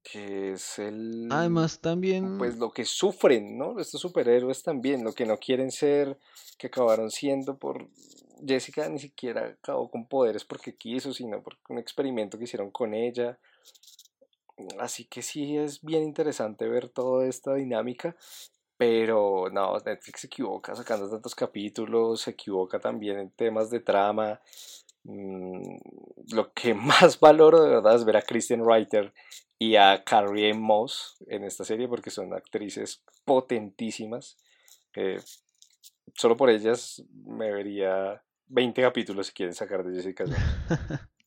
Que 0.03 0.51
es 0.53 0.79
el... 0.79 1.29
Además 1.31 1.79
también... 1.79 2.37
Pues 2.37 2.57
lo 2.57 2.71
que 2.71 2.85
sufren, 2.85 3.57
¿no? 3.57 3.79
Estos 3.79 4.01
superhéroes 4.01 4.61
también, 4.61 5.03
lo 5.03 5.13
que 5.13 5.25
no 5.25 5.37
quieren 5.37 5.71
ser, 5.71 6.19
que 6.57 6.67
acabaron 6.67 7.09
siendo 7.09 7.57
por 7.57 7.89
Jessica 8.45 8.87
ni 8.89 8.99
siquiera 8.99 9.45
acabó 9.45 9.89
con 9.89 10.07
poderes 10.07 10.43
porque 10.45 10.75
quiso, 10.75 11.13
sino 11.13 11.41
por 11.41 11.57
un 11.69 11.77
experimento 11.77 12.37
que 12.37 12.45
hicieron 12.45 12.71
con 12.71 12.93
ella. 12.93 13.37
Así 14.79 15.05
que 15.05 15.21
sí 15.21 15.57
es 15.57 15.81
bien 15.81 16.03
interesante 16.03 16.67
ver 16.67 16.89
toda 16.89 17.25
esta 17.27 17.55
dinámica. 17.55 18.15
Pero 18.77 19.49
no, 19.51 19.77
Netflix 19.77 20.21
se 20.21 20.27
equivoca 20.27 20.75
sacando 20.75 21.09
tantos 21.09 21.35
capítulos, 21.35 22.21
se 22.21 22.31
equivoca 22.31 22.79
también 22.79 23.19
en 23.19 23.29
temas 23.31 23.69
de 23.69 23.79
trama. 23.79 24.41
Mm, 25.03 25.77
lo 26.33 26.53
que 26.53 26.73
más 26.73 27.19
valoro 27.19 27.61
de 27.61 27.69
verdad 27.69 27.95
es 27.95 28.05
ver 28.05 28.17
a 28.17 28.21
Christian 28.21 28.65
Reiter 28.65 29.13
y 29.59 29.75
a 29.75 30.03
Carrie 30.03 30.53
Moss 30.53 31.15
en 31.27 31.43
esta 31.43 31.63
serie 31.63 31.87
porque 31.87 32.09
son 32.09 32.33
actrices 32.33 33.01
potentísimas. 33.25 34.37
solo 36.15 36.35
por 36.37 36.49
ellas 36.49 37.03
me 37.25 37.51
vería 37.51 38.21
20 38.47 38.81
capítulos 38.81 39.27
si 39.27 39.33
quieren 39.33 39.55
sacar 39.55 39.83
de 39.83 39.93
Jessica 39.95 40.25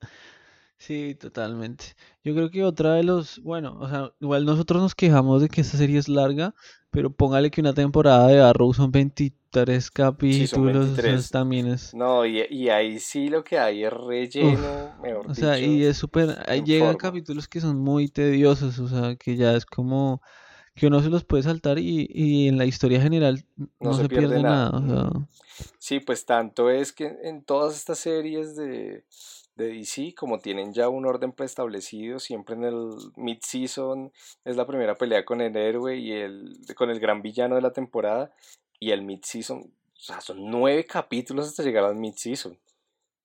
Sí, 0.78 1.14
totalmente. 1.14 1.96
Yo 2.22 2.34
creo 2.34 2.50
que 2.50 2.64
otra 2.64 2.94
de 2.94 3.02
los, 3.02 3.40
bueno, 3.42 3.78
o 3.80 3.88
sea, 3.88 4.12
igual 4.20 4.44
nosotros 4.44 4.82
nos 4.82 4.94
quejamos 4.94 5.40
de 5.42 5.48
que 5.48 5.60
esta 5.62 5.78
serie 5.78 5.98
es 5.98 6.08
larga, 6.08 6.54
pero 6.90 7.10
póngale 7.10 7.50
que 7.50 7.60
una 7.62 7.74
temporada 7.74 8.28
de 8.28 8.40
Arrow 8.40 8.74
son 8.74 8.90
23 8.92 9.90
Sí, 10.28 10.46
son 10.46 10.64
capítulos, 10.64 10.64
23. 10.64 11.30
también 11.30 11.66
es, 11.68 11.96
No, 11.96 12.26
y, 12.26 12.44
y 12.50 12.68
ahí 12.68 12.98
sí 13.00 13.28
lo 13.28 13.42
que 13.44 13.58
hay 13.58 13.84
es 13.84 13.92
uf, 14.38 14.62
relleno, 14.62 14.94
mejor 15.00 15.26
o 15.26 15.34
sea, 15.34 15.58
y 15.58 15.84
es 15.84 15.96
súper, 15.96 16.38
ahí 16.48 16.62
llegan 16.62 16.96
capítulos 16.96 17.48
que 17.48 17.60
son 17.60 17.78
muy 17.78 18.08
tediosos, 18.08 18.78
o 18.78 18.88
sea, 18.88 19.16
que 19.16 19.36
ya 19.36 19.54
es 19.54 19.66
como 19.66 20.22
que 20.76 20.86
uno 20.88 21.02
se 21.02 21.10
los 21.10 21.24
puede 21.24 21.42
saltar 21.42 21.78
y, 21.80 22.08
y 22.12 22.48
en 22.48 22.58
la 22.58 22.66
historia 22.66 23.00
general 23.00 23.44
No 23.80 23.92
no 23.92 23.94
se 23.94 24.02
se 24.02 24.08
pierde 24.08 24.28
pierde 24.28 24.40
nada. 24.40 24.70
nada, 24.70 24.70
o 24.78 24.86
sea, 24.88 25.28
Sí, 25.78 26.00
pues 26.00 26.26
tanto 26.26 26.70
es 26.70 26.92
que 26.92 27.16
en 27.22 27.42
todas 27.44 27.76
estas 27.76 27.98
series 27.98 28.56
de, 28.56 29.04
de 29.56 29.68
DC, 29.68 30.14
como 30.14 30.38
tienen 30.40 30.72
ya 30.74 30.88
un 30.88 31.06
orden 31.06 31.32
preestablecido, 31.32 32.18
siempre 32.18 32.56
en 32.56 32.64
el 32.64 32.90
mid-season 33.16 34.12
es 34.44 34.56
la 34.56 34.66
primera 34.66 34.96
pelea 34.96 35.24
con 35.24 35.40
el 35.40 35.56
héroe 35.56 35.96
y 35.96 36.12
el, 36.12 36.58
con 36.76 36.90
el 36.90 37.00
gran 37.00 37.22
villano 37.22 37.54
de 37.56 37.62
la 37.62 37.72
temporada, 37.72 38.32
y 38.78 38.90
el 38.90 39.02
mid-season, 39.02 39.60
o 39.60 40.00
sea, 40.00 40.20
son 40.20 40.50
nueve 40.50 40.84
capítulos 40.86 41.48
hasta 41.48 41.62
llegar 41.62 41.84
al 41.84 41.96
mid-season. 41.96 42.58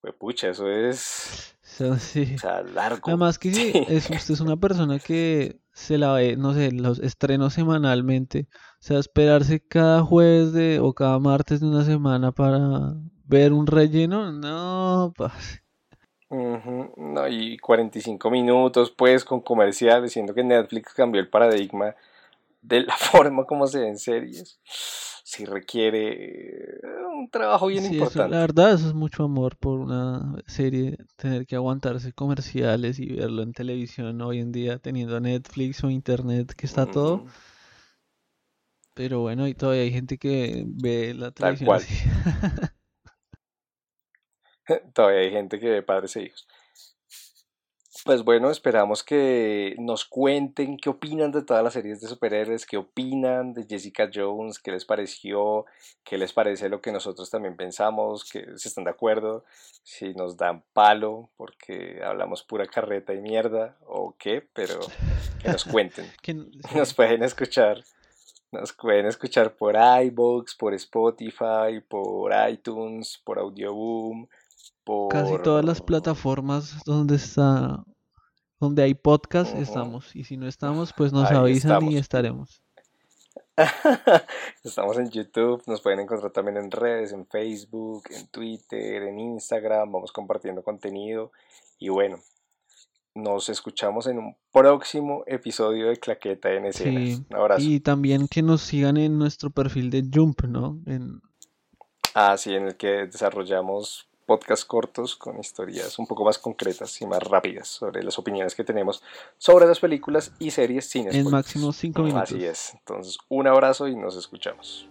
Pues 0.01 0.13
pucha, 0.15 0.49
eso 0.49 0.69
es, 0.69 1.55
o 2.35 2.37
sea, 2.37 2.61
largo. 2.63 3.09
Además 3.09 3.39
que 3.39 3.51
si 3.51 3.61
Sí. 3.71 3.85
es, 3.87 4.09
usted 4.09 4.33
es 4.35 4.41
una 4.41 4.57
persona 4.57 4.99
que 4.99 5.59
se 5.73 5.97
la 5.97 6.13
ve, 6.13 6.35
no 6.37 6.53
sé, 6.53 6.71
los 6.71 6.99
estrenos 6.99 7.53
semanalmente, 7.53 8.47
o 8.53 8.55
sea, 8.83 8.99
esperarse 8.99 9.59
cada 9.65 10.01
jueves 10.03 10.53
de, 10.53 10.79
o 10.79 10.93
cada 10.93 11.19
martes 11.19 11.59
de 11.61 11.67
una 11.67 11.83
semana 11.85 12.31
para 12.31 12.93
ver 13.25 13.53
un 13.53 13.67
relleno, 13.67 14.31
no, 14.31 15.13
parce. 15.17 15.61
Ujú, 16.29 16.93
No, 16.97 17.27
y 17.27 17.57
45 17.57 18.31
minutos, 18.31 18.89
pues, 18.91 19.25
con 19.25 19.41
comerciales, 19.41 20.13
siendo 20.13 20.33
que 20.33 20.43
Netflix 20.43 20.93
cambió 20.93 21.19
el 21.21 21.29
paradigma 21.29 21.95
de 22.61 22.81
la 22.83 22.95
forma 22.97 23.45
como 23.45 23.67
se 23.67 23.79
ven 23.81 23.97
series, 23.97 24.59
sí 25.31 25.45
requiere 25.45 26.75
eh, 26.75 26.79
un 27.15 27.29
trabajo 27.29 27.67
bien 27.67 27.85
Sí, 27.85 27.97
eso, 28.01 28.23
la 28.25 28.39
importante. 28.39 28.41
verdad, 28.41 28.73
eso 28.73 28.87
es 28.89 28.93
mucho 28.93 29.23
amor 29.23 29.57
por 29.57 29.79
una 29.79 30.35
serie, 30.45 30.97
tener 31.15 31.45
que 31.45 31.55
aguantarse 31.55 32.11
comerciales 32.13 32.99
y 32.99 33.07
verlo 33.13 33.41
en 33.43 33.53
televisión 33.53 34.21
hoy 34.21 34.39
en 34.39 34.51
día, 34.51 34.77
teniendo 34.79 35.19
Netflix 35.21 35.83
o 35.83 35.89
internet, 35.89 36.53
que 36.53 36.65
está 36.65 36.85
todo, 36.85 37.23
pero 38.93 39.21
bueno, 39.21 39.47
y 39.47 39.53
todavía 39.55 39.83
hay 39.83 39.91
gente 39.91 40.17
que 40.17 40.63
ve 40.67 41.13
la 41.13 41.31
Tal 41.39 41.59
televisión 41.59 41.65
cual. 41.65 41.81
así. 41.81 41.93
Todavía 44.93 45.19
hay 45.21 45.31
gente 45.31 45.59
que 45.59 45.69
ve 45.69 45.83
padres 45.83 46.15
e 46.15 46.23
hijos. 46.23 46.47
Pues 48.03 48.23
bueno, 48.23 48.49
esperamos 48.49 49.03
que 49.03 49.75
nos 49.77 50.05
cuenten 50.05 50.77
qué 50.77 50.89
opinan 50.89 51.31
de 51.31 51.43
todas 51.43 51.63
las 51.63 51.73
series 51.73 52.01
de 52.01 52.07
superhéroes, 52.07 52.65
qué 52.65 52.77
opinan 52.77 53.53
de 53.53 53.65
Jessica 53.69 54.09
Jones, 54.11 54.57
qué 54.57 54.71
les 54.71 54.85
pareció, 54.85 55.65
qué 56.03 56.17
les 56.17 56.33
parece 56.33 56.67
lo 56.67 56.81
que 56.81 56.91
nosotros 56.91 57.29
también 57.29 57.55
pensamos, 57.55 58.27
que 58.27 58.57
si 58.57 58.69
están 58.69 58.85
de 58.85 58.89
acuerdo, 58.89 59.45
si 59.83 60.15
nos 60.15 60.35
dan 60.35 60.63
palo 60.73 61.29
porque 61.37 62.01
hablamos 62.03 62.41
pura 62.41 62.65
carreta 62.65 63.13
y 63.13 63.21
mierda 63.21 63.77
o 63.85 64.15
qué, 64.17 64.47
pero 64.53 64.79
que 65.41 65.49
nos 65.49 65.65
cuenten. 65.65 66.05
Nos 66.75 66.93
pueden 66.95 67.21
escuchar, 67.23 67.83
nos 68.51 68.73
pueden 68.73 69.05
escuchar 69.05 69.55
por 69.55 69.75
iVoox, 69.75 70.55
por 70.55 70.73
Spotify, 70.73 71.81
por 71.87 72.31
iTunes, 72.49 73.21
por 73.23 73.37
Audioboom, 73.39 74.27
Casi 75.09 75.37
todas 75.43 75.63
las 75.63 75.79
por... 75.79 75.87
plataformas 75.87 76.83
donde 76.85 77.15
está, 77.15 77.83
donde 78.61 78.83
hay 78.83 78.93
podcast, 78.93 79.53
estamos. 79.55 80.15
Y 80.15 80.23
si 80.23 80.37
no 80.37 80.47
estamos, 80.47 80.93
pues 80.93 81.11
nos 81.11 81.29
Ahí 81.29 81.35
avisan 81.35 81.91
y 81.91 81.97
estaremos. 81.97 82.61
Estamos 84.63 84.97
en 84.97 85.09
YouTube, 85.09 85.61
nos 85.67 85.81
pueden 85.81 85.99
encontrar 85.99 86.31
también 86.31 86.57
en 86.57 86.71
redes, 86.71 87.11
en 87.11 87.27
Facebook, 87.27 88.03
en 88.09 88.27
Twitter, 88.27 89.03
en 89.03 89.19
Instagram, 89.19 89.91
vamos 89.91 90.11
compartiendo 90.11 90.63
contenido 90.63 91.31
y 91.77 91.89
bueno, 91.89 92.17
nos 93.13 93.49
escuchamos 93.49 94.07
en 94.07 94.19
un 94.19 94.37
próximo 94.51 95.23
episodio 95.27 95.89
de 95.89 95.97
Claqueta 95.97 96.51
en 96.51 96.65
escena. 96.65 97.01
Sí. 97.01 97.25
Un 97.29 97.35
abrazo. 97.35 97.61
Y 97.61 97.81
también 97.81 98.27
que 98.27 98.41
nos 98.41 98.61
sigan 98.61 98.97
en 98.97 99.17
nuestro 99.17 99.49
perfil 99.49 99.89
de 99.89 100.07
Jump, 100.11 100.43
¿no? 100.45 100.79
En, 100.85 101.21
Ah, 102.13 102.37
sí, 102.37 102.53
en 102.53 102.67
el 102.67 102.75
que 102.75 103.07
desarrollamos 103.07 104.09
podcasts 104.31 104.63
cortos 104.65 105.15
con 105.17 105.37
historias 105.39 105.99
un 105.99 106.07
poco 106.07 106.23
más 106.23 106.37
concretas 106.39 107.01
y 107.01 107.05
más 107.05 107.21
rápidas 107.21 107.67
sobre 107.67 108.01
las 108.01 108.17
opiniones 108.17 108.55
que 108.55 108.63
tenemos 108.63 109.03
sobre 109.37 109.65
las 109.65 109.79
películas 109.81 110.31
y 110.39 110.51
series 110.51 110.85
sin 110.85 111.07
en 111.07 111.11
spoilers. 111.11 111.31
máximo 111.31 111.73
cinco 111.73 112.03
Así 112.03 112.13
minutos. 112.13 112.33
es. 112.33 112.73
Entonces, 112.75 113.17
un 113.27 113.47
abrazo 113.47 113.89
y 113.89 113.95
nos 113.95 114.15
escuchamos. 114.15 114.87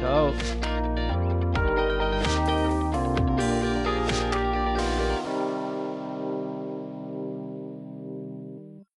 Chao. 0.00 0.93